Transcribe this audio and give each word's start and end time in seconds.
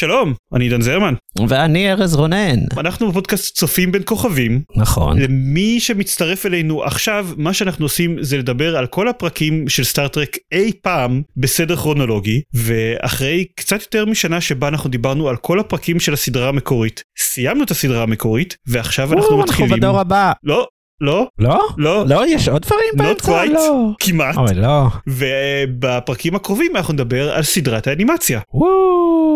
שלום, 0.00 0.34
אני 0.54 0.64
עידן 0.64 0.80
זרמן. 0.80 1.14
ואני 1.48 1.92
ארז 1.92 2.14
רונן. 2.14 2.58
אנחנו 2.76 3.10
בפודקאסט 3.10 3.56
צופים 3.56 3.92
בין 3.92 4.02
כוכבים. 4.04 4.62
נכון. 4.76 5.18
למי 5.18 5.80
שמצטרף 5.80 6.46
אלינו 6.46 6.82
עכשיו, 6.84 7.28
מה 7.36 7.52
שאנחנו 7.54 7.84
עושים 7.84 8.16
זה 8.20 8.38
לדבר 8.38 8.76
על 8.76 8.86
כל 8.86 9.08
הפרקים 9.08 9.68
של 9.68 9.84
סטארט-טרק 9.84 10.36
אי 10.52 10.72
פעם 10.82 11.22
בסדר 11.36 11.76
כרונולוגי, 11.76 12.40
ואחרי 12.54 13.44
קצת 13.56 13.80
יותר 13.82 14.04
משנה 14.04 14.40
שבה 14.40 14.68
אנחנו 14.68 14.90
דיברנו 14.90 15.28
על 15.28 15.36
כל 15.36 15.60
הפרקים 15.60 16.00
של 16.00 16.12
הסדרה 16.12 16.48
המקורית, 16.48 17.02
סיימנו 17.18 17.64
את 17.64 17.70
הסדרה 17.70 18.02
המקורית, 18.02 18.56
ועכשיו 18.68 19.12
אנחנו 19.12 19.38
מתחילים... 19.38 19.64
אנחנו 19.64 19.76
בדור 19.76 20.00
הבא. 20.00 20.32
לא, 20.44 20.66
לא. 21.00 21.28
לא? 21.38 21.68
לא. 21.76 22.04
לא, 22.08 22.26
יש 22.26 22.48
עוד 22.48 22.62
דברים 22.62 22.88
באמצע? 22.94 23.44
לא. 23.44 23.90
כמעט. 23.98 24.36
אוי, 24.36 24.54
לא. 24.54 24.86
ובפרקים 25.06 26.34
הקרובים 26.34 26.76
אנחנו 26.76 26.94
נדבר 26.94 27.32
על 27.32 27.42
סדרת 27.42 27.86
האנימציה. 27.86 28.40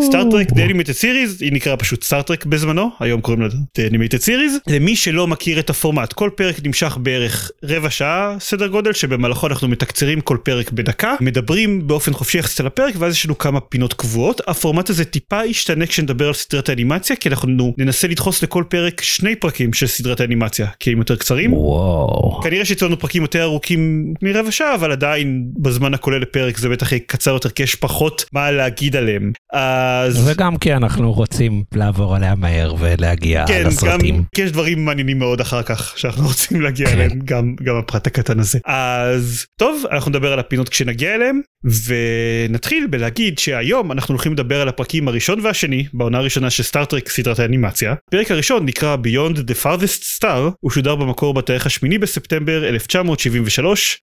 סטארטרק 0.02 0.48
The 0.48 0.70
Animated 0.70 1.00
Series, 1.00 1.40
היא 1.40 1.52
נקרא 1.52 1.76
פשוט 1.76 2.02
סטארטרק 2.04 2.46
בזמנו, 2.46 2.90
היום 3.00 3.20
קוראים 3.20 3.42
לה 3.42 3.48
The 3.48 3.92
Animated 3.92 4.24
Series. 4.24 4.72
למי 4.72 4.96
שלא 4.96 5.26
מכיר 5.26 5.58
את 5.58 5.70
הפורמט, 5.70 6.12
כל 6.12 6.30
פרק 6.36 6.56
נמשך 6.64 6.98
בערך 7.00 7.50
רבע 7.64 7.90
שעה 7.90 8.36
סדר 8.40 8.66
גודל, 8.66 8.92
שבמהלכו 8.92 9.46
אנחנו 9.46 9.68
מתקצרים 9.68 10.20
כל 10.20 10.36
פרק 10.42 10.72
בדקה, 10.72 11.14
מדברים 11.20 11.86
באופן 11.86 12.12
חופשי 12.12 12.38
יחסית 12.38 12.60
על 12.60 12.66
הפרק, 12.66 12.94
ואז 12.98 13.14
יש 13.14 13.26
לנו 13.26 13.38
כמה 13.38 13.60
פינות 13.60 13.94
קבועות. 13.94 14.40
הפורמט 14.46 14.90
הזה 14.90 15.04
טיפה 15.04 15.44
ישתנה 15.44 15.86
כשנדבר 15.86 16.26
על 16.26 16.34
סדרת 16.34 16.68
האנימציה, 16.68 17.16
כי 17.16 17.28
אנחנו 17.28 17.74
ננסה 17.78 18.08
לדחוס 18.08 18.42
לכל 18.42 18.64
פרק 18.68 19.00
שני 19.00 19.36
פרקים 19.36 19.72
של 19.72 19.86
סדרת 19.86 20.20
האנימציה, 20.20 20.66
כי 20.80 20.92
הם 20.92 20.98
יותר 20.98 21.16
קצרים. 21.16 21.51
וואו. 21.52 22.40
כנראה 22.42 22.64
שיצאו 22.64 22.86
לנו 22.86 22.98
פרקים 22.98 23.22
יותר 23.22 23.42
ארוכים 23.42 24.12
מרבע 24.22 24.50
שעה, 24.50 24.74
אבל 24.74 24.92
עדיין 24.92 25.44
בזמן 25.56 25.94
הכולל 25.94 26.18
לפרק 26.18 26.58
זה 26.58 26.68
בטח 26.68 26.92
יהיה 26.92 27.00
קצר 27.06 27.30
יותר, 27.30 27.48
כי 27.48 27.62
יש 27.62 27.74
פחות 27.74 28.24
מה 28.32 28.50
להגיד 28.50 28.96
עליהם. 28.96 29.32
אז... 29.52 30.28
וגם 30.28 30.56
כי 30.56 30.74
אנחנו 30.74 31.12
רוצים 31.12 31.62
לעבור 31.74 32.16
עליה 32.16 32.34
מהר 32.34 32.74
ולהגיע 32.78 33.44
כן, 33.46 33.66
לסרטים. 33.66 34.16
גם 34.16 34.22
כי 34.34 34.42
יש 34.42 34.52
דברים 34.52 34.84
מעניינים 34.84 35.18
מאוד 35.18 35.40
אחר 35.40 35.62
כך 35.62 35.98
שאנחנו 35.98 36.26
רוצים 36.26 36.60
להגיע 36.60 36.86
כן. 36.86 36.94
אליהם, 36.94 37.18
גם, 37.24 37.54
גם 37.62 37.76
הפרט 37.76 38.06
הקטן 38.06 38.40
הזה. 38.40 38.58
אז 38.64 39.46
טוב, 39.58 39.84
אנחנו 39.90 40.10
נדבר 40.10 40.32
על 40.32 40.38
הפינות 40.38 40.68
כשנגיע 40.68 41.14
אליהם, 41.14 41.40
ונתחיל 41.86 42.86
בלהגיד 42.86 43.38
שהיום 43.38 43.92
אנחנו 43.92 44.12
הולכים 44.12 44.32
לדבר 44.32 44.60
על 44.60 44.68
הפרקים 44.68 45.08
הראשון 45.08 45.40
והשני 45.42 45.86
בעונה 45.92 46.18
הראשונה 46.18 46.50
של 46.50 46.62
סטארט-טרק 46.62 47.08
סדרת 47.08 47.38
האנימציה. 47.38 47.94
הפרק 48.08 48.30
הראשון 48.30 48.66
נקרא 48.66 48.96
Beyond 48.96 49.36
the 49.36 49.64
Farthest 49.64 50.02
Star, 50.20 50.50
הוא 50.60 50.70
שודר 50.70 50.94
במקור 50.94 51.34
בתאריך 51.42 51.66
השמיני 51.66 51.98
בספטמבר 51.98 52.68
1973, 52.68 54.02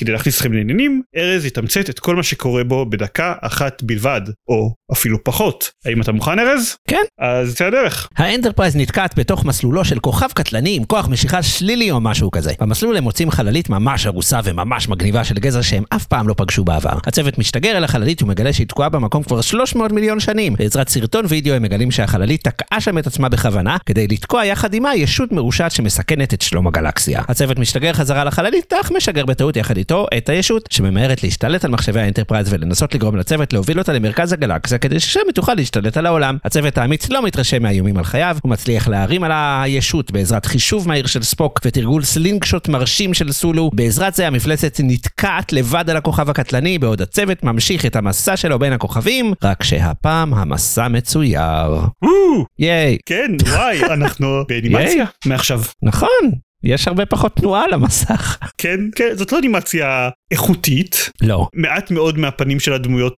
וכדי 0.00 0.12
להכניס 0.12 0.36
אתכם 0.36 0.52
לעניינים, 0.52 1.02
ארז 1.16 1.44
יתמצת 1.44 1.90
את 1.90 1.98
כל 1.98 2.16
מה 2.16 2.22
שקורה 2.22 2.64
בו 2.64 2.86
בדקה 2.86 3.34
אחת 3.40 3.82
בלבד, 3.82 4.20
או 4.48 4.74
אפילו 4.92 5.24
פחות. 5.24 5.70
האם 5.84 6.02
אתה 6.02 6.12
מוכן 6.12 6.38
ארז? 6.38 6.76
כן. 6.88 7.02
אז 7.20 7.58
זה 7.58 7.66
הדרך. 7.66 8.08
האנטרפרייז 8.16 8.76
נתקעת 8.76 9.18
בתוך 9.18 9.44
מסלולו 9.44 9.84
של 9.84 9.98
כוכב 9.98 10.26
קטלני 10.34 10.76
עם 10.76 10.84
כוח 10.84 11.08
משיכה 11.08 11.42
שלילי 11.42 11.90
או 11.90 12.00
משהו 12.00 12.30
כזה. 12.30 12.52
במסלול 12.60 12.96
הם 12.96 13.04
מוצאים 13.04 13.30
חללית 13.30 13.70
ממש 13.70 14.06
הרוסה 14.06 14.40
וממש 14.44 14.88
מגניבה 14.88 15.24
של 15.24 15.34
גזע 15.34 15.62
שהם 15.62 15.84
אף 15.88 16.06
פעם 16.06 16.28
לא 16.28 16.34
פגשו 16.36 16.64
בעבר. 16.64 16.98
הצוות 17.06 17.38
משתגר 17.38 17.76
אל 17.76 17.84
החללית 17.84 18.22
ומגלה 18.22 18.52
שהיא 18.52 18.66
תקועה 18.66 18.88
במקום 18.88 19.22
כבר 19.22 19.40
300 19.40 19.92
מיליון 19.92 20.20
שנים. 20.20 20.54
בעזרת 20.58 20.88
סרטון 20.88 21.24
וידאו 21.28 21.54
הם 21.54 21.62
מגלים 21.62 21.90
שהחללית 21.90 22.44
תקעה 22.44 22.80
שם 22.80 22.98
את 22.98 23.06
עצמה 23.06 23.28
בכוונה, 23.28 23.76
כדי 23.86 24.06
לתקוע 24.06 24.44
יחד 24.44 24.72
עימה 24.72 24.94
ישות 24.94 25.32
מרושעת 25.32 25.72
שמסכנת 25.72 26.34
את 26.34 26.42
שלום 26.42 26.66
הגלקסיה. 26.66 27.22
הצוות 27.28 27.58
משתגר 27.58 27.92
חזרה 27.92 28.24
לחללית, 28.24 28.72
אך 28.80 28.92
משגר 28.96 29.26
בטעות 29.26 29.56
יחד 29.56 29.76
איתו 29.86 30.06
את 30.16 30.28
הישות, 30.28 30.68
שממהרת 30.70 31.22
להשתלט 31.22 31.64
על 31.64 31.70
מחשבי 31.70 32.00
האנטרפרייז 32.00 32.52
ולנסות 32.52 32.94
לגרום 32.94 33.16
לצוות 33.16 33.52
להוביל 33.52 33.78
אותה 33.78 33.92
למרכז 33.92 34.32
הגלקסיה 34.32 34.78
כדי 34.78 35.00
ששם 35.00 35.20
היא 35.26 35.34
תוכל 35.34 35.54
להשתלט 35.54 35.96
על 35.96 36.06
העולם. 36.06 36.36
הצוות 36.44 36.78
האמיץ 36.78 37.10
לא 37.10 37.24
מתרשם 37.24 37.62
מהאיומים 37.62 37.96
על 37.96 38.04
חייו, 38.04 38.36
הוא 38.42 38.50
מצליח 38.50 38.88
להערים 38.88 39.24
על 39.24 39.32
הישות 39.34 40.10
בעזרת 40.10 40.46
חישוב 40.46 40.88
מהיר 40.88 41.06
של 41.06 41.22
ספוק 41.22 41.60
ותרגול 41.64 42.02
slingshot 42.02 42.68
מרשים 42.68 43.14
של 43.14 43.32
סולו. 43.32 43.70
בעזרת 43.74 44.14
זה 44.14 44.26
המפלצת 44.26 44.80
נתקעת 44.82 45.52
לבד 45.52 45.90
על 45.90 45.96
הכוכב 45.96 46.30
הקטלני, 46.30 46.78
בעוד 46.78 47.02
הצוות 47.02 47.44
ממשיך 47.44 47.86
את 47.86 47.96
המסע 47.96 48.36
שלו 48.36 48.58
בין 48.58 48.72
הכוכבים, 48.72 49.32
רק 49.44 49.62
שהפעם 49.62 50.34
המסע 50.34 50.88
מצויר. 50.88 51.40
ייי. 52.58 52.98
כן, 53.06 53.30
וואי, 53.48 53.84
אנחנו 53.84 54.42
באנימציה 54.48 55.04
מעכשיו. 55.26 55.62
נכון, 55.82 56.30
יש 56.62 56.88
הרבה 56.88 57.06
פחות 57.06 57.36
תנועה 57.36 57.64
על 57.64 57.72
המסך. 57.72 58.38
כן, 58.58 58.80
כן, 58.96 59.14
זאת 59.14 59.32
לא 59.32 59.38
אנימציה 59.38 60.08
איכותית. 60.30 61.10
לא. 61.22 61.48
מעט 61.54 61.90
מאוד 61.90 62.18
מהפנים 62.18 62.60
של 62.60 62.72
הדמויות 62.72 63.14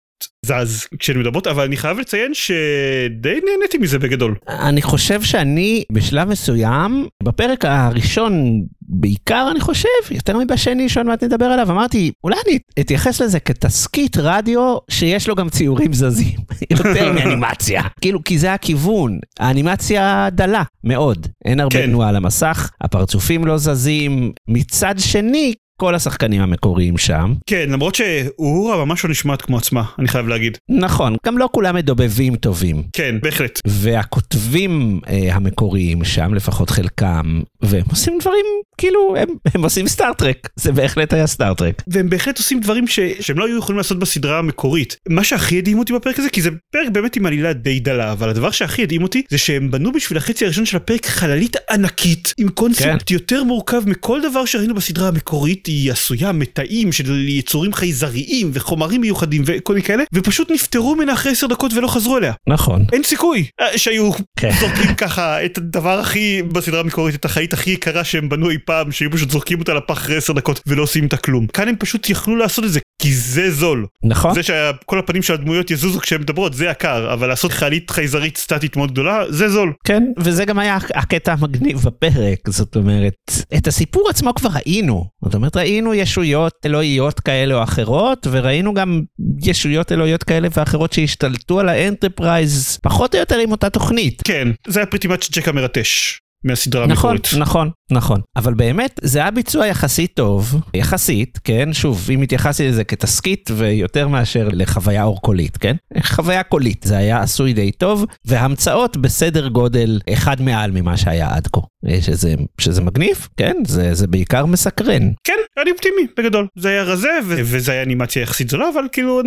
זז 0.47 0.87
כשהן 0.99 1.19
מדברות, 1.19 1.47
אבל 1.47 1.65
אני 1.65 1.77
חייב 1.77 1.99
לציין 1.99 2.35
שדי 2.35 3.41
נהניתי 3.51 3.79
מזה 3.79 3.99
בגדול. 3.99 4.35
אני 4.49 4.83
חושב 4.83 5.23
שאני 5.23 5.85
בשלב 5.93 6.29
מסוים, 6.29 7.07
בפרק 7.23 7.65
הראשון 7.65 8.63
בעיקר 8.89 9.49
אני 9.51 9.61
חושב, 9.61 9.89
יותר 10.11 10.39
מבשני 10.39 10.89
שעוד 10.89 11.07
מעט 11.07 11.25
נדבר 11.25 11.45
עליו, 11.45 11.71
אמרתי, 11.71 12.13
אולי 12.25 12.37
אני 12.47 12.59
אתייחס 12.81 13.21
לזה 13.21 13.41
כתסכית 13.41 14.17
רדיו 14.17 14.77
שיש 14.91 15.29
לו 15.29 15.35
גם 15.35 15.49
ציורים 15.49 15.93
זזים, 15.93 16.39
יותר 16.71 17.13
מאנימציה. 17.13 17.83
כאילו, 18.01 18.25
כי 18.25 18.39
זה 18.39 18.53
הכיוון, 18.53 19.19
האנימציה 19.41 20.29
דלה 20.33 20.63
מאוד, 20.85 21.27
אין 21.45 21.61
הרבה 21.61 21.77
כן. 21.77 21.87
תנועה 21.87 22.09
על 22.09 22.17
המסך, 22.17 22.71
הפרצופים 22.81 23.47
לא 23.47 23.59
זזים, 23.59 24.33
מצד 24.49 24.95
שני, 24.99 25.55
כל 25.81 25.95
השחקנים 25.95 26.43
המקוריים 26.43 26.99
שם. 26.99 27.35
כן, 27.47 27.67
למרות 27.71 27.95
שאוהורה 27.95 28.85
ממש 28.85 29.05
לא 29.05 29.11
נשמעת 29.11 29.43
כמו 29.43 29.57
עצמה, 29.57 29.83
אני 29.99 30.09
חייב 30.09 30.29
להגיד. 30.29 30.59
נכון, 30.69 31.17
גם 31.27 31.39
לא 31.39 31.49
כולם 31.53 31.75
מדובבים 31.75 32.37
טובים. 32.37 32.83
כן, 32.93 33.17
בהחלט. 33.23 33.61
והכותבים 33.67 35.01
אה, 35.09 35.35
המקוריים 35.35 36.05
שם, 36.05 36.35
לפחות 36.35 36.71
חלקם, 36.71 37.41
והם 37.63 37.85
עושים 37.91 38.19
דברים, 38.21 38.45
כאילו, 38.79 39.17
הם, 39.17 39.29
הם 39.55 39.63
עושים 39.63 39.89
סטארט-טרק, 39.89 40.49
זה 40.57 40.73
בהחלט 40.73 41.13
היה 41.13 41.27
סטארט-טרק. 41.27 41.83
והם 41.87 42.11
בהחלט 42.11 42.39
עושים 42.39 42.61
דברים 42.61 42.87
ש... 42.87 43.01
שהם 43.21 43.39
לא 43.39 43.47
היו 43.47 43.59
יכולים 43.59 43.77
לעשות 43.77 43.99
בסדרה 43.99 44.39
המקורית. 44.39 44.97
מה 45.09 45.25
שהכי 45.25 45.59
הדהים 45.59 45.79
אותי 45.79 45.93
בפרק 45.93 46.19
הזה, 46.19 46.31
כי 46.31 46.43
זה 46.43 46.51
פרק 46.73 46.89
באמת 46.93 47.17
עם 47.17 47.27
עלילה 47.27 47.53
די 47.53 47.81
דלה, 47.81 48.13
אבל 48.13 48.29
הדבר 48.29 48.51
שהכי 48.51 48.83
הדהים 48.83 49.03
אותי, 49.03 49.23
זה 49.31 49.39
שהם 49.39 49.71
בנו 49.71 49.93
בשביל 49.93 50.19
החצי 50.19 50.45
הראשון 50.45 50.67
של 50.67 50.77
הפרק 50.77 51.07
חללית 51.07 51.57
ענקית, 51.71 52.35
עם 52.39 52.49
קונספט 52.49 53.03
כן. 53.07 53.15
יותר 53.15 53.45
מורכב 53.45 53.83
מכל 53.87 54.21
דבר 54.31 54.45
שראינו 54.45 54.75
בסדרה 54.75 55.09
המקורית, 55.09 55.66
היא 55.67 55.93
עשויה 55.93 56.33
מתאים 56.33 56.93
של 56.93 57.29
יצורים 57.29 57.73
חייזריים 57.73 58.51
וחומרים 58.53 59.01
מיוחדים 59.01 59.43
וכל 59.47 59.73
מיני 59.73 59.85
כאלה, 59.85 60.05
ופשוט 60.13 60.51
נפטרו 60.51 60.95
ממנה 60.95 61.13
אחרי 61.13 61.33
עשר 61.33 61.47
דקות 61.47 61.73
ולא 61.75 61.89
חזרו 61.89 62.19
אליה. 62.19 62.33
נכון. 62.47 62.85
אין 62.93 63.03
סיכוי 63.03 63.47
אה, 63.61 63.79
שהיו 63.79 64.11
כן. 64.39 64.51
זורקים 64.61 64.95
ככה 64.95 65.45
את 65.45 65.59
הדבר 65.59 65.99
הכי 65.99 66.43
בסדרה 66.43 66.81
המקורית, 66.81 67.15
את 67.15 67.25
החית 67.25 67.53
הכי 67.53 67.71
יקרה 67.71 68.05
שהם 68.05 68.29
בנו 68.29 68.51
אי 68.51 68.59
פעם, 68.65 68.93
שהיו 68.93 69.11
פשוט 69.11 69.31
זורקים 69.31 69.61
אותה 69.61 69.75
לפח 69.75 69.99
אחרי 69.99 70.17
עשר 70.17 70.33
דקות 70.33 70.61
ולא 70.67 70.83
עושים 70.83 71.05
איתה 71.05 71.17
כלום. 71.17 71.47
כאן 71.47 71.69
הם 71.69 71.75
פשוט 71.79 72.11
יכלו 72.11 72.37
לעשות 72.37 72.65
את 72.65 72.73
זה, 72.73 72.81
כי 72.99 73.15
זה 73.15 73.51
זול. 73.51 73.87
נכון. 74.05 74.35
זה 74.35 74.43
שכל 74.43 74.99
הפנים 74.99 75.23
של 75.23 75.35
הדמויות 75.35 75.71
יזוזו 75.71 76.01
כשהן 76.01 76.21
מדברות, 76.21 76.55
זה 76.55 76.67
יקר, 76.67 77.13
אבל 77.13 77.29
לעשות 77.29 77.53
חיילית 77.53 77.91
חייזרית 77.91 78.37
סטטית 78.37 78.77
מאוד 78.77 78.93
גדולה, 78.93 79.25
זה 79.29 79.49
זול. 79.49 79.73
כן, 79.85 80.03
וזה 80.19 80.45
גם 80.45 80.59
היה 80.59 80.79
הקטע 80.95 81.33
המגניב 81.33 81.79
בפרק, 81.79 82.39
זאת 82.49 82.77
אומרת, 82.77 83.15
את 83.57 83.67
הסיפור 83.67 84.09
עצמו 84.11 84.35
כבר 84.35 84.51
ראינו. 84.53 85.05
זאת 85.25 85.35
אומרת, 85.35 85.57
ראינו 85.57 85.95
ישויות 85.95 86.53
אלוהיות 86.67 87.21
כאלה 87.21 87.55
או 87.55 87.63
אחרות, 87.63 88.27
וראינו 88.31 88.75
גם 88.75 89.03
ישויות 89.43 89.93
אלוהיות 89.93 90.23
כאלה 90.23 90.49
ואחרות 90.57 90.93
שהשתלטו 90.93 91.61
על 91.61 91.69
האנטרפרייז, 91.69 92.79
פחות 92.83 93.15
או 93.15 93.21
יותר 93.21 93.39
עם 93.39 93.51
אותה 93.51 93.71
תוכנית. 93.71 94.23
כן, 94.25 94.49
זה 94.67 94.81
היה 94.81 94.87
pretty 94.87 95.09
much 95.09 95.31
ג'ק 95.31 95.49
המרטש. 95.49 96.19
מהסדרה 96.47 96.87
נכון, 96.87 97.11
המקורית. 97.11 97.41
נכון. 97.41 97.71
נכון. 97.91 98.21
אבל 98.37 98.55
באמת, 98.55 99.01
זה 99.03 99.19
היה 99.19 99.31
ביצוע 99.31 99.67
יחסית 99.67 100.15
טוב, 100.15 100.61
יחסית, 100.75 101.39
כן? 101.45 101.73
שוב, 101.73 102.09
אם 102.11 102.23
התייחסתי 102.23 102.69
לזה 102.69 102.85
כתסכית 102.85 103.51
יותר 103.57 104.09
מאשר 104.09 104.49
לחוויה 104.53 105.05
אורקולית, 105.05 105.57
כן? 105.57 105.77
חוויה 106.03 106.43
קולית, 106.43 106.83
זה 106.83 106.97
היה 106.97 107.21
עשוי 107.21 107.53
די 107.53 107.73
טוב, 107.73 108.05
והמצאות 108.25 108.97
בסדר 108.97 109.49
גודל 109.49 110.01
אחד 110.13 110.43
מעל 110.43 110.71
ממה 110.71 110.97
שהיה 110.97 111.35
עד 111.35 111.47
כה. 111.53 111.61
שזה, 112.01 112.35
שזה 112.59 112.83
מגניב, 112.83 113.29
כן? 113.37 113.57
זה, 113.67 113.95
זה 113.95 114.07
בעיקר 114.07 114.47
מסקרן. 114.47 115.11
כן, 115.25 115.39
אני 115.63 115.71
אופטימי 115.71 116.07
בגדול. 116.19 116.47
זה 116.57 116.69
היה 116.69 116.83
רזה 116.83 117.09
ו- 117.27 117.35
וזה 117.45 117.73
היה 117.73 117.83
אנימציה 117.83 118.23
יחסית 118.23 118.51
זולה, 118.51 118.69
אבל 118.75 118.85
כאילו 118.93 119.23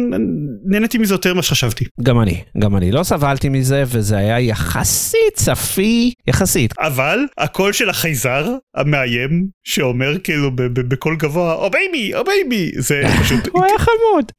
נהניתי 0.66 0.98
מזה 0.98 1.14
יותר 1.14 1.34
ממה 1.34 1.44
שחשבתי. 1.44 1.86
גם 2.04 2.22
אני, 2.22 2.44
גם 2.58 2.78
אני 2.78 2.92
לא 2.92 3.04
סבלתי 3.04 3.50
מזה, 3.50 3.84
וזה 3.88 4.18
היה 4.18 4.40
יחסית 4.40 5.34
צפי, 5.34 6.14
יחסית. 6.28 6.74
אבל 6.80 7.09
הקול 7.38 7.74
של 7.74 7.90
החייזר 7.90 8.46
המאיים, 8.76 9.48
שאומר 9.64 10.20
כאילו 10.24 10.52
בקול 10.74 11.16
גבוה, 11.16 11.54
oh 11.54 11.70
baby, 11.72 12.16
oh 12.16 12.24
baby, 12.24 12.72
זה 12.78 13.02
פשוט... 13.22 13.48
הוא 13.48 13.66
היה 13.66 13.80
חמוד. 13.80 14.32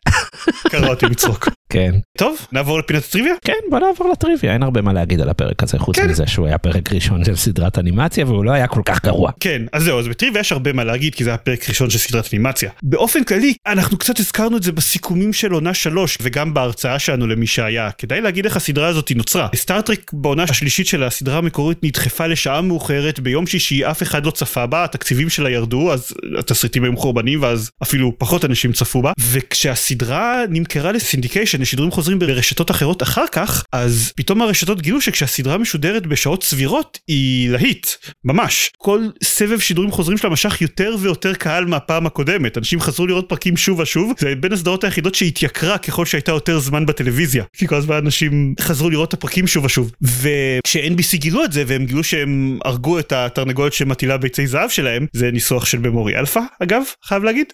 קרע 0.70 0.88
אותי 0.88 1.06
מצחוק. 1.06 1.48
כן. 1.70 1.94
טוב, 2.18 2.46
נעבור 2.52 2.78
לפינת 2.78 3.04
הטריוויה? 3.04 3.34
כן, 3.44 3.52
בוא 3.70 3.78
נעבור 3.78 4.10
לטריוויה, 4.12 4.52
אין 4.52 4.62
הרבה 4.62 4.82
מה 4.82 4.92
להגיד 4.92 5.20
על 5.20 5.28
הפרק 5.28 5.62
הזה, 5.62 5.78
חוץ 5.78 5.98
כן. 5.98 6.10
מזה 6.10 6.26
שהוא 6.26 6.46
היה 6.46 6.58
פרק 6.58 6.92
ראשון 6.92 7.24
של 7.24 7.36
סדרת 7.36 7.78
אנימציה 7.78 8.26
והוא 8.26 8.44
לא 8.44 8.50
היה 8.50 8.66
כל 8.66 8.82
כך 8.84 9.04
גרוע. 9.04 9.30
כן, 9.40 9.62
אז 9.72 9.82
זהו, 9.84 9.98
אז 9.98 10.08
בטריוויה 10.08 10.40
יש 10.40 10.52
הרבה 10.52 10.72
מה 10.72 10.84
להגיד 10.84 11.14
כי 11.14 11.24
זה 11.24 11.30
היה 11.30 11.36
פרק 11.36 11.68
ראשון 11.68 11.90
של 11.90 11.98
סדרת 11.98 12.28
אנימציה. 12.32 12.70
באופן 12.82 13.24
כללי, 13.24 13.54
אנחנו 13.66 13.98
קצת 13.98 14.20
הזכרנו 14.20 14.56
את 14.56 14.62
זה 14.62 14.72
בסיכומים 14.72 15.32
של 15.32 15.52
עונה 15.52 15.74
שלוש 15.74 16.18
וגם 16.22 16.54
בהרצאה 16.54 16.98
שלנו 16.98 17.26
למי 17.26 17.46
שהיה. 17.46 17.90
כדאי 17.90 18.20
להגיד 18.20 18.44
איך 18.44 18.56
הסדרה 18.56 18.88
הזאת 18.88 19.12
נוצרה. 19.16 19.48
סטארטרק 19.56 20.10
בעונה 20.12 20.42
השלישית 20.42 20.86
של 20.86 21.02
הסדרה 21.02 21.38
המקורית 21.38 21.78
נדחפה 21.82 22.26
לשעה 22.26 22.60
מאוחרת 22.60 23.20
ביום 23.20 23.46
שישי, 23.46 23.86
אף 23.86 24.02
אחד 24.02 24.26
לא 24.26 24.30
צפה 24.30 24.66
בה, 24.66 24.84
התקציבים 24.84 25.28
שלה 25.28 25.50
ירדו, 25.50 25.92
אז 25.92 26.12
התסריטים 26.38 26.84
היו 26.84 26.92
מחורבנים 26.92 27.42
ואז 27.42 27.70
אפילו 27.82 28.18
פחות 28.18 28.44
אנשים 28.44 28.72
צפו 28.72 29.02
בה. 29.02 29.12
וכשהסדרה 29.20 30.42
נמכרה 30.48 30.92
ל 30.92 30.98
syndication 30.98 31.59
לשידורים 31.60 31.92
חוזרים 31.92 32.18
ברשתות 32.18 32.70
אחרות 32.70 33.02
אחר 33.02 33.24
כך, 33.32 33.64
אז 33.72 34.12
פתאום 34.16 34.42
הרשתות 34.42 34.82
גילו 34.82 35.00
שכשהסדרה 35.00 35.58
משודרת 35.58 36.06
בשעות 36.06 36.42
סבירות 36.42 36.98
היא 37.08 37.50
להיט, 37.50 37.86
ממש. 38.24 38.70
כל 38.78 39.00
סבב 39.24 39.58
שידורים 39.58 39.90
חוזרים 39.90 40.18
שלה 40.18 40.30
משך 40.30 40.60
יותר 40.60 40.96
ויותר 41.00 41.34
קהל 41.34 41.64
מהפעם 41.64 42.06
הקודמת, 42.06 42.58
אנשים 42.58 42.80
חזרו 42.80 43.06
לראות 43.06 43.28
פרקים 43.28 43.56
שוב 43.56 43.78
ושוב, 43.78 44.12
זה 44.18 44.34
בין 44.40 44.52
הסדרות 44.52 44.84
היחידות 44.84 45.14
שהתייקרה 45.14 45.78
ככל 45.78 46.06
שהייתה 46.06 46.32
יותר 46.32 46.58
זמן 46.58 46.86
בטלוויזיה, 46.86 47.44
כי 47.56 47.66
כל 47.66 47.74
הזמן 47.74 47.96
אנשים 47.96 48.54
חזרו 48.60 48.90
לראות 48.90 49.08
את 49.08 49.14
הפרקים 49.14 49.46
שוב 49.46 49.64
ושוב. 49.64 49.92
וכש-NBC 50.02 51.16
גילו 51.16 51.44
את 51.44 51.52
זה 51.52 51.64
והם 51.66 51.86
גילו 51.86 52.04
שהם 52.04 52.58
הרגו 52.64 52.98
את 52.98 53.12
התרנגולת 53.12 53.72
שמטילה 53.72 54.16
ביצי 54.16 54.46
זהב 54.46 54.70
שלהם, 54.70 55.06
זה 55.12 55.30
ניסוח 55.30 55.64
של 55.64 55.78
Memory 55.78 56.16
Alpha 56.16 56.40
אגב, 56.62 56.82
חייב 57.04 57.24
להגיד, 57.24 57.46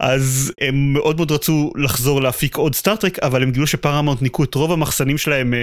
אז 0.00 0.52
הם 0.60 0.92
מאוד 0.92 1.16
מאוד 1.16 1.32
רצו 1.32 1.72
לחזור 1.76 2.22
להפיק 2.22 2.56
עוד 2.56 2.74
סטארטרק, 2.74 3.18
אבל 3.18 3.37
אבל 3.38 3.46
הם 3.46 3.52
גילו 3.52 3.66
שפרמונט 3.66 4.22
ניקו 4.22 4.44
את 4.44 4.54
רוב 4.54 4.72
המחסנים 4.72 5.18
שלהם 5.18 5.54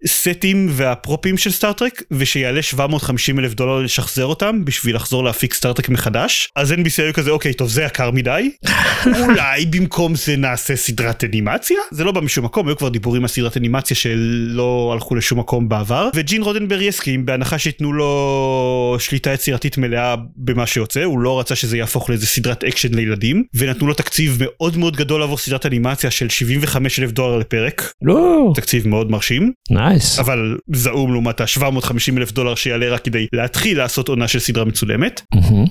מהסטים 0.00 0.68
אה, 0.68 0.72
והפרופים 0.76 1.38
של 1.38 1.50
סטארטרק 1.50 2.02
ושיעלה 2.10 2.62
750 2.62 3.38
אלף 3.38 3.54
דולר 3.54 3.78
לשחזר 3.78 4.24
אותם 4.24 4.64
בשביל 4.64 4.96
לחזור 4.96 5.24
להפיק 5.24 5.54
סטארטרק 5.54 5.88
מחדש. 5.88 6.48
אז 6.56 6.72
NBC 6.72 7.02
היו 7.02 7.14
כזה 7.14 7.30
אוקיי 7.30 7.54
טוב 7.54 7.68
זה 7.68 7.82
יקר 7.82 8.10
מדי. 8.10 8.50
אולי 9.20 9.66
במקום 9.66 10.14
זה 10.14 10.36
נעשה 10.36 10.76
סדרת 10.76 11.24
אנימציה? 11.24 11.76
זה 11.90 12.04
לא 12.04 12.12
בא 12.12 12.20
משום 12.20 12.44
מקום 12.44 12.68
היו 12.68 12.76
כבר 12.76 12.88
דיבורים 12.88 13.22
על 13.22 13.28
סדרת 13.28 13.56
אנימציה 13.56 13.96
שלא 13.96 14.90
הלכו 14.92 15.14
לשום 15.14 15.38
מקום 15.38 15.68
בעבר 15.68 16.08
וג'ין 16.14 16.42
רודנברי 16.42 16.82
הסכים 16.82 17.26
בהנחה 17.26 17.58
שייתנו 17.58 17.92
לו 17.92 18.96
שליטה 18.98 19.32
יצירתית 19.32 19.78
מלאה 19.78 20.14
במה 20.36 20.66
שיוצא 20.66 21.04
הוא 21.04 21.18
לא 21.18 21.40
רצה 21.40 21.54
שזה 21.54 21.76
יהפוך 21.76 22.10
לאיזה 22.10 22.26
סדרת 22.26 22.64
אקשן 22.64 22.94
לילדים 22.94 23.44
ונתנו 23.54 23.86
לו 23.86 23.94
תקציב 23.94 24.38
מאוד 24.40 24.76
מאוד 24.76 24.96
גדול 24.96 25.22
עבור 25.22 25.38
סדרת 25.38 25.66
אנימציה 25.66 26.10
של 26.10 26.28
70 26.28 26.57
75 26.66 27.00
אלף 27.00 27.10
דולר 27.12 27.38
לפרק. 27.38 27.92
לא. 28.02 28.52
תקציב 28.54 28.88
מאוד 28.88 29.10
מרשים. 29.10 29.52
nice. 29.70 30.18
אבל 30.18 30.58
זעום 30.72 31.12
לעומת 31.12 31.40
ה-750 31.40 32.18
אלף 32.18 32.32
דולר 32.32 32.54
שיעלה 32.54 32.88
רק 32.88 33.04
כדי 33.04 33.26
להתחיל 33.32 33.78
לעשות 33.78 34.08
עונה 34.08 34.28
של 34.28 34.38
סדרה 34.38 34.64
מצולמת. 34.64 35.20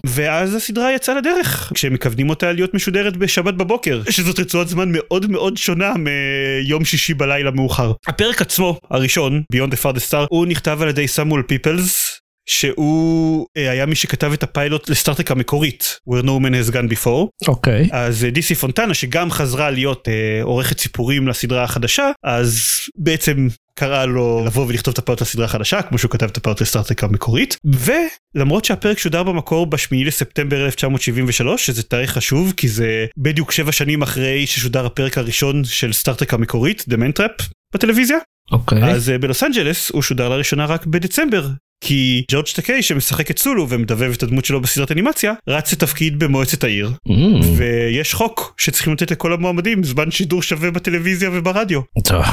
ואז 0.05 0.55
הסדרה 0.55 0.93
יצאה 0.93 1.15
לדרך 1.15 1.71
כשהם 1.73 1.93
מכוונים 1.93 2.29
אותה 2.29 2.51
להיות 2.51 2.73
משודרת 2.73 3.17
בשבת 3.17 3.53
בבוקר 3.53 4.01
שזאת 4.09 4.39
רצועת 4.39 4.67
זמן 4.67 4.89
מאוד 4.91 5.31
מאוד 5.31 5.57
שונה 5.57 5.93
מיום 5.97 6.85
שישי 6.85 7.13
בלילה 7.13 7.51
מאוחר. 7.51 7.91
הפרק 8.07 8.41
עצמו 8.41 8.79
הראשון 8.91 9.43
Beyond 9.53 9.71
the 9.71 9.83
Farthest 9.83 10.11
Star 10.11 10.25
הוא 10.29 10.45
נכתב 10.45 10.79
על 10.81 10.89
ידי 10.89 11.07
סמואל 11.07 11.41
פיפלס 11.41 12.16
שהוא 12.47 13.47
אה, 13.57 13.71
היה 13.71 13.85
מי 13.85 13.95
שכתב 13.95 14.31
את 14.33 14.43
הפיילוט 14.43 14.89
לסטארטק 14.89 15.31
המקורית 15.31 15.99
where 16.09 16.23
no 16.23 16.43
man 16.43 16.69
has 16.69 16.73
gone 16.73 16.91
before. 16.91 17.47
אוקיי. 17.47 17.83
Okay. 17.83 17.95
אז 17.95 18.25
אה, 18.25 18.29
דיסי 18.29 18.55
פונטנה 18.55 18.93
שגם 18.93 19.31
חזרה 19.31 19.69
להיות 19.69 20.07
אה, 20.07 20.43
עורכת 20.43 20.79
סיפורים 20.79 21.27
לסדרה 21.27 21.63
החדשה 21.63 22.11
אז 22.23 22.81
בעצם 22.97 23.47
קרא 23.75 24.05
לו 24.05 24.43
לבוא 24.45 24.65
ולכתוב 24.67 24.91
את 24.91 24.97
הפיילוט 24.97 25.21
לסדרה 25.21 25.45
החדשה 25.45 25.81
כמו 25.81 25.97
שהוא 25.97 26.11
כתב 26.11 26.25
את 26.25 26.37
הפיילוט 26.37 26.61
לסטארטרק 26.61 27.03
המקורית 27.03 27.57
ולמרות 27.65 28.65
שהפרק 28.65 28.99
שודר 28.99 29.23
במקור 29.23 29.65
בשמיני 29.65 30.03
לספטמבר 30.03 30.65
1973 30.65 31.65
שזה 31.65 31.83
תאריך 31.83 32.11
חשוב 32.11 32.53
כי 32.57 32.67
זה 32.67 33.05
בדיוק 33.17 33.51
שבע 33.51 33.71
שנים 33.71 34.01
אחרי 34.01 34.47
ששודר 34.47 34.85
הפרק 34.85 35.17
הראשון 35.17 35.63
של 35.63 35.93
סטארטרק 35.93 36.33
המקורית 36.33 36.85
The 36.89 36.93
Man 36.93 37.19
Trap 37.19 37.43
בטלוויזיה. 37.73 38.17
אוקיי. 38.51 38.83
Okay. 38.83 38.85
אז 38.85 39.09
אה, 39.09 39.17
בלוס 39.17 39.43
אנג'לס 39.43 39.89
הוא 39.89 40.01
שודר 40.01 40.29
לראשונה 40.29 40.65
רק 40.65 40.85
בדצמבר 40.85 41.47
כי 41.81 42.23
ג'ורג' 42.31 42.45
טקיי 42.55 42.81
שמשחק 42.81 43.31
את 43.31 43.39
סולו 43.39 43.69
ומדבב 43.69 44.13
את 44.17 44.23
הדמות 44.23 44.45
שלו 44.45 44.61
בסדרת 44.61 44.91
אנימציה 44.91 45.33
רץ 45.47 45.73
לתפקיד 45.73 46.19
במועצת 46.19 46.63
העיר 46.63 46.91
mm. 47.07 47.11
ויש 47.57 48.13
חוק 48.13 48.53
שצריכים 48.57 48.93
לתת 48.93 49.11
לכל 49.11 49.33
המועמדים 49.33 49.83
זמן 49.83 50.11
שידור 50.11 50.41
שווה 50.41 50.71
בטלוויזיה 50.71 51.29
וברדיו. 51.33 51.81
טוב 52.03 52.25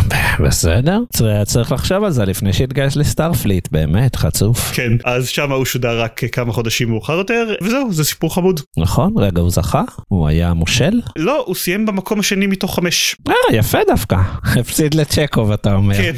בסדר 0.44 0.98
צריך 1.46 1.72
לחשוב 1.72 2.04
על 2.04 2.10
זה 2.10 2.24
לפני 2.24 2.52
שהתגייס 2.52 2.96
לסטארפליט 2.96 3.68
באמת 3.72 4.16
חצוף. 4.16 4.72
כן 4.74 4.92
אז 5.04 5.28
שם 5.28 5.52
הוא 5.52 5.64
שודר 5.64 6.00
רק 6.00 6.20
כמה 6.32 6.52
חודשים 6.52 6.88
מאוחר 6.88 7.12
יותר 7.12 7.54
וזהו 7.62 7.92
זה 7.92 8.04
סיפור 8.04 8.34
חמוד. 8.34 8.60
נכון 8.78 9.12
רגע 9.16 9.40
הוא 9.40 9.50
זכה 9.50 9.82
הוא 10.08 10.28
היה 10.28 10.54
מושל? 10.54 11.00
לא 11.18 11.44
הוא 11.46 11.54
סיים 11.54 11.86
במקום 11.86 12.20
השני 12.20 12.46
מתוך 12.46 12.76
חמש. 12.76 13.16
אה 13.28 13.56
יפה 13.56 13.78
דווקא 13.86 14.16
הפסיד 14.60 14.94
לצ'קוב 14.94 15.52
אתה 15.52 15.74
אומר. 15.74 15.96
כן 15.96 16.12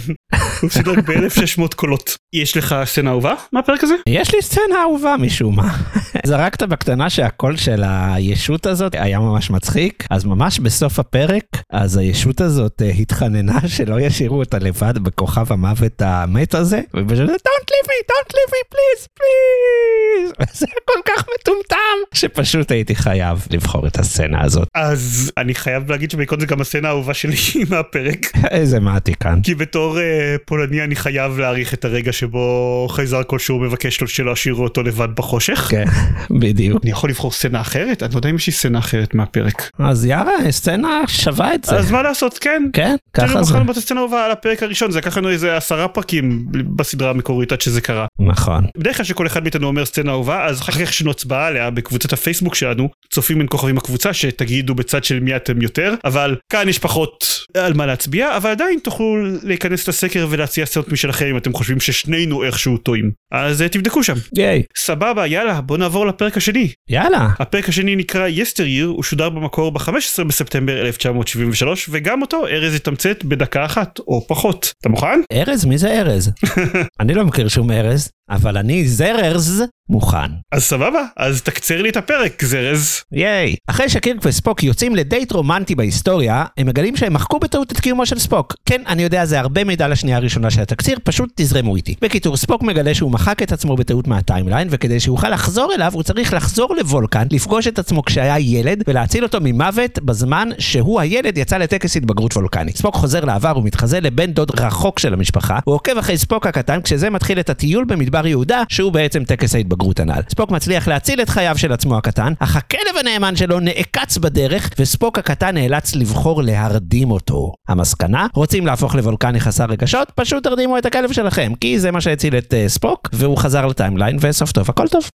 הוא 0.61 0.69
הפסיד 0.69 0.89
רק 0.89 0.99
ב-1600 0.99 1.75
קולות. 1.75 2.17
יש 2.35 2.57
לך 2.57 2.77
סצנה 2.85 3.16
אהובה 3.17 3.35
מהפרק 3.53 3.85
הזה? 3.85 3.95
יש 4.09 4.35
לי 4.35 4.43
סצנה 4.43 4.83
אהובה 4.83 5.15
משום 5.19 5.57
מה. 5.57 5.77
זרקת 6.27 6.63
בקטנה 6.63 7.11
שהקול 7.11 7.57
של 7.57 7.83
הישות 7.87 8.67
הזאת 8.67 8.95
היה 8.95 9.19
ממש 9.19 9.51
מצחיק, 9.51 10.05
אז 10.11 10.25
ממש 10.25 10.59
בסוף 10.59 10.99
הפרק, 10.99 11.45
אז 11.73 11.97
הישות 11.97 12.41
הזאת 12.41 12.83
uh, 12.83 13.01
התחננה 13.01 13.59
שלא 13.67 14.01
ישאירו 14.01 14.39
אותה 14.39 14.59
לבד 14.59 14.99
בכוכב 14.99 15.53
המוות 15.53 16.03
המת 16.05 16.55
הזה, 16.55 16.81
ופשוט 16.97 17.31
don't 17.31 17.67
leave 17.71 17.89
me, 17.89 17.99
don't 18.11 18.33
leave 18.37 18.53
me, 18.53 18.63
please, 18.75 19.07
please. 19.19 20.47
זה 20.61 20.67
כל 20.85 21.01
כך 21.05 21.25
מטומטם, 21.35 21.77
שפשוט 22.15 22.71
הייתי 22.71 22.95
חייב 22.95 23.47
לבחור 23.51 23.87
את 23.87 23.99
הסצנה 23.99 24.45
הזאת. 24.45 24.69
אז 24.75 25.33
אני 25.37 25.55
חייב 25.55 25.91
להגיד 25.91 26.11
שבעיקרון 26.11 26.41
זה 26.41 26.47
גם 26.47 26.61
הסצנה 26.61 26.89
האהובה 26.89 27.15
שלי 27.15 27.37
מהפרק. 27.71 28.27
איזה 28.51 28.81
מעתי 28.81 29.15
כאן. 29.15 29.41
כי 29.43 29.55
בתור 29.55 29.99
uh, 29.99 30.01
פולני 30.45 30.85
אני 30.85 30.97
חייב 30.97 31.39
להעריך 31.39 31.75
את 31.75 31.85
הרגע 31.85 32.13
שבו 32.13 32.87
חייזר 33.07 33.23
כלשהו 33.23 33.59
מבקש 33.59 34.01
לו 34.01 34.09
שלא 34.09 34.33
ישאירו 34.33 34.65
אותו 34.65 34.83
לבד 34.83 35.09
בחושך. 35.17 35.69
כן, 35.71 35.85
בדיוק. 36.41 36.83
אני 36.83 36.91
יכול 36.91 37.11
לבחור 37.11 37.33
סצנה 37.33 37.61
אחרת? 37.61 38.03
אני 38.03 38.13
לא 38.13 38.19
יודע 38.19 38.31
אם 38.31 38.37
יש 38.37 38.47
לי 38.47 38.53
סצנה 38.53 38.79
אחרת 38.79 39.15
מהפרק. 39.15 39.71
אז 39.79 40.05
יאללה, 40.05 40.33
סצנה 40.51 41.03
שווה 41.07 41.55
את 41.55 41.65
זה. 41.65 41.77
אז 41.77 41.91
מה 41.91 42.03
לעשות, 42.03 42.39
כן. 42.39 42.63
כן, 42.73 42.97
ככה 43.15 43.45
זה. 43.45 43.53
בחרנו 43.53 43.73
את 43.73 43.77
הסצנה 43.77 44.01
האהובה 44.01 44.25
על 44.25 44.31
הפרק 44.31 44.63
הראשון, 44.63 44.91
זה 44.91 44.99
לקח 44.99 45.19
לנו 45.19 45.31
איזה 45.31 45.57
עשרה 45.57 45.89
פרקים 45.89 46.47
בסדרה 46.77 47.11
המקורית 47.11 47.53
עד 47.53 47.61
שזה 47.61 47.81
קרה. 47.81 48.07
נכון. 48.19 48.65
בדרך 48.79 48.97
כלל 48.97 49.05
שכל 49.05 49.27
אחד 49.27 49.43
מאיתנו 49.43 49.67
אומר 49.67 49.85
סצנה 49.85 50.13
אהובה, 50.13 50.45
אז 50.45 50.61
אחר 50.61 50.73
כך 50.73 50.81
יש 50.81 51.03
לנו 51.03 51.11
הצבעה 51.11 51.47
עליה 51.47 51.71
בקבוצת 51.71 52.13
הפייסבוק 52.13 52.55
שלנו, 52.55 52.89
צופים 53.11 53.39
בין 53.39 53.47
כוכבים 53.51 53.79
הקבוצה 53.79 54.13
שתגידו 54.13 54.75
בצד 54.75 55.05
של 55.05 55.21
מי 55.21 55.37
אתם 55.37 55.63
יותר, 55.63 55.95
אבל 56.05 56.37
כאן 56.53 56.69
יש 56.69 56.79
פחות 56.79 57.41
על 57.55 57.75
מה 57.75 57.87
להצביע, 57.87 58.37
אבל 58.37 58.51
עדיין 58.51 58.79
תוכלו 58.79 59.17
להיכנס 59.43 59.89
לסקר 59.89 60.27
ולהציע 60.31 60.67
סצנות 60.67 60.93
משלכם 60.93 61.27
אם 61.27 61.37
אתם 61.37 61.53
חושבים 61.53 61.81
ששנינו 61.81 62.45
איכשהו 62.45 62.79
טועים. 62.79 62.96
אז 63.33 63.63
אה, 63.63 63.69
תבדקו 63.69 64.03
שם. 64.03 64.15
ייי. 64.37 64.63
סבבה, 64.77 65.27
יאללה, 65.27 65.61
בוא 65.61 65.79
נעבור 65.79 66.07
לפרק 66.07 66.37
השני. 66.37 66.73
יאללה. 66.89 67.29
הפרק 67.39 67.69
השני 67.69 67.97
נקרא 67.97 68.27
יסטר 68.27 68.67
ייר, 68.67 68.87
הוא 68.87 69.03
שודר 69.03 69.29
במקור 69.29 69.73
ב-15 69.73 70.25
בספטמבר 70.27 70.81
1973, 70.81 71.89
וגם 71.93 72.23
אותו 72.23 72.47
ארז 72.47 72.75
יתמצת 72.75 73.25
בדקה 73.25 73.65
אחת, 73.65 73.99
או 73.99 74.27
פחות. 74.29 74.73
אתה 74.81 74.89
מוכן? 74.89 75.21
ארז? 75.33 75.65
מי 75.65 75.79
זה 75.79 76.01
ארז? 76.01 76.33
אני 77.01 77.15
לא 77.15 77.25
מכיר 77.25 77.49
שום 77.49 77.71
ארז. 77.71 78.11
אבל 78.31 78.57
אני 78.57 78.89
זרז 78.89 79.65
מוכן. 79.89 80.31
אז 80.53 80.65
סבבה, 80.65 81.01
אז 81.17 81.43
תקצר 81.43 81.83
לי 81.83 81.89
את 81.89 81.97
הפרק, 81.97 82.45
זרז. 82.45 83.03
ייי. 83.13 83.57
אחרי 83.67 83.89
שקירק 83.89 84.17
וספוק 84.23 84.63
יוצאים 84.63 84.97
לדייט 84.97 85.33
רומנטי 85.33 85.75
בהיסטוריה, 85.75 86.45
הם 86.57 86.67
מגלים 86.67 86.97
שהם 86.97 87.13
מחקו 87.13 87.39
בטעות 87.39 87.73
את 87.73 87.81
קיומו 87.81 88.07
של 88.07 88.19
ספוק. 88.19 88.55
כן, 88.65 88.83
אני 88.87 89.03
יודע, 89.03 89.25
זה 89.25 89.41
הרבה 89.41 89.65
מידע 89.65 89.89
לשנייה 89.89 90.17
הראשונה 90.17 90.51
של 90.51 90.61
התקציר, 90.61 90.99
פשוט 91.05 91.31
תזרמו 91.35 91.77
איתי. 91.77 91.95
בקיצור, 92.03 92.37
ספוק 92.37 92.63
מגלה 92.63 92.95
שהוא 92.95 93.13
מחק 93.13 93.43
את 93.43 93.53
עצמו 93.53 93.77
בטעות 93.77 94.09
מה 94.09 94.19
timeline, 94.19 94.69
וכדי 94.71 95.01
שיוכל 95.01 95.29
לחזור 95.29 95.73
אליו, 95.75 95.93
הוא 95.95 96.03
צריך 96.03 96.33
לחזור 96.33 96.75
לוולקן, 96.77 97.27
לפגוש 97.31 97.67
את 97.67 97.79
עצמו 97.79 98.05
כשהיה 98.05 98.39
ילד, 98.39 98.83
ולהציל 98.89 99.25
אותו 99.25 99.39
ממוות 99.43 99.99
בזמן 99.99 100.49
שהוא 100.59 101.01
הילד 101.01 101.39
יצא 101.39 101.57
לטקס 101.57 101.97
התבגרות 101.97 102.37
וולקני. 102.37 102.73
ספוק 102.73 102.95
חוזר 102.95 103.25
לעבר 103.25 103.59
ומתחזה 103.59 104.01
לבן 104.01 104.33
דוד 104.33 104.61
רחוק 104.61 104.99
של 104.99 105.13
המשפחה, 105.13 105.59
הוא 105.65 105.75
עוקב 105.75 105.99
אחרי 105.99 106.19
ספוק 106.19 106.47
הקטן 106.47 106.83
כשזה 106.83 107.11
מתחיל 107.11 107.41
את 107.41 107.51
הטיול 107.51 107.85
במדבר 107.85 108.16
יהודה, 108.25 108.63
שהוא 108.69 108.93
בעצם 108.93 109.25
טקס 109.25 109.55
ההתבגרות 109.55 110.01
הנ"ל. 110.01 110.21
ספוק 110.31 110.51
מצליח 110.51 110.89
להציל 110.89 111.23
את 111.23 111.29
חייו 111.29 111.59
של 111.59 111.73
עצמו 111.73 111.97
הקטן, 111.97 112.33
אך 112.39 112.57
הכלב 112.57 112.97
הנאמן 113.01 113.37
שלו 113.37 113.61
נעקץ 113.61 114.19
בדרך, 114.19 114.71
וספוק 114.79 115.19
הקטן 115.19 115.55
נאלץ 115.55 115.95
לבחור 115.95 116.43
להרדים 116.43 117.11
אותו. 117.11 117.53
המסקנה? 117.69 118.27
רוצים 118.35 118.67
להפוך 118.67 118.95
לוולקני 118.95 119.41
חסר 119.41 119.65
רגשות? 119.65 120.13
פשוט 120.15 120.45
תרדימו 120.45 120.79
את 120.79 120.87
הכלב 120.87 121.13
שלכם, 121.13 121.53
כי 121.61 121.79
זה 121.79 121.91
מה 121.91 122.01
שהציל 122.01 122.39
את 122.39 122.55
uh, 122.55 122.69
ספוק, 122.69 123.09
והוא 123.13 123.39
חזר 123.39 123.67
ל 123.67 123.72
timeline, 123.72 124.17
וסוף 124.21 124.53
טוב, 124.53 124.71
הכל 124.71 124.89
טוב. 124.89 125.09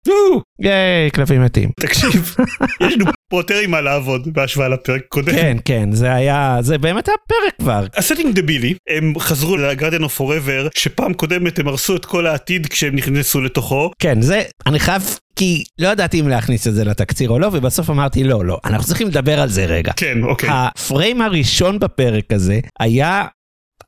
ייי, 0.61 1.11
כלבים 1.11 1.43
מתים. 1.43 1.69
תקשיב, 1.79 2.35
יש 2.81 2.93
לנו 2.93 3.05
פה 3.29 3.40
יותר 3.40 3.61
עם 3.61 3.71
מה 3.71 3.81
לעבוד 3.81 4.27
בהשוואה 4.33 4.69
לפרק 4.69 5.01
קודם. 5.09 5.31
כן, 5.31 5.57
כן, 5.65 5.91
זה 5.91 6.13
היה, 6.13 6.57
זה 6.61 6.77
באמת 6.77 7.07
היה 7.07 7.17
פרק 7.27 7.53
כבר. 7.59 7.85
ה 7.97 8.02
setting 8.02 8.35
דבילי, 8.35 8.73
הם 8.89 9.13
חזרו 9.19 9.57
ל 9.57 9.62
Guardian 9.62 10.03
of 10.03 10.15
Forever, 10.15 10.67
שפעם 10.75 11.13
קודמת 11.13 11.59
הם 11.59 11.67
הרסו 11.67 11.95
את 11.95 12.05
כל 12.05 12.27
העתיד 12.27 12.67
כשהם 12.67 12.90
נכנסו 12.93 13.41
לתוכו. 13.41 13.91
כן, 13.99 14.21
זה, 14.21 14.41
אני 14.65 14.79
חייב, 14.79 15.17
כי 15.35 15.63
לא 15.79 15.87
ידעתי 15.87 16.19
אם 16.19 16.27
להכניס 16.27 16.67
את 16.67 16.73
זה 16.73 16.85
לתקציר 16.85 17.29
או 17.29 17.39
לא, 17.39 17.49
ובסוף 17.53 17.89
אמרתי 17.89 18.23
לא, 18.23 18.45
לא, 18.45 18.59
אנחנו 18.65 18.87
צריכים 18.87 19.07
לדבר 19.07 19.41
על 19.41 19.49
זה 19.49 19.65
רגע. 19.65 19.91
כן, 19.95 20.23
אוקיי. 20.23 20.49
הפריים 20.51 21.21
הראשון 21.21 21.79
בפרק 21.79 22.33
הזה 22.33 22.59
היה 22.79 23.25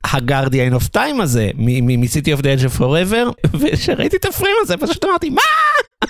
ה 0.04 0.12
Guardian 0.12 0.74
of 0.74 0.88
Time 0.88 1.22
הזה 1.22 1.50
מ-City 1.56 2.38
of 2.38 2.42
the 2.42 2.46
Edge 2.46 2.74
of 2.74 2.80
Forever, 2.80 3.32
וכשראיתי 3.60 4.18
את 4.18 4.26
הפריים 4.26 4.56
הזה 4.62 4.78
פשוט 4.78 5.06
אמרתי 5.06 5.30
מה? 5.30 5.42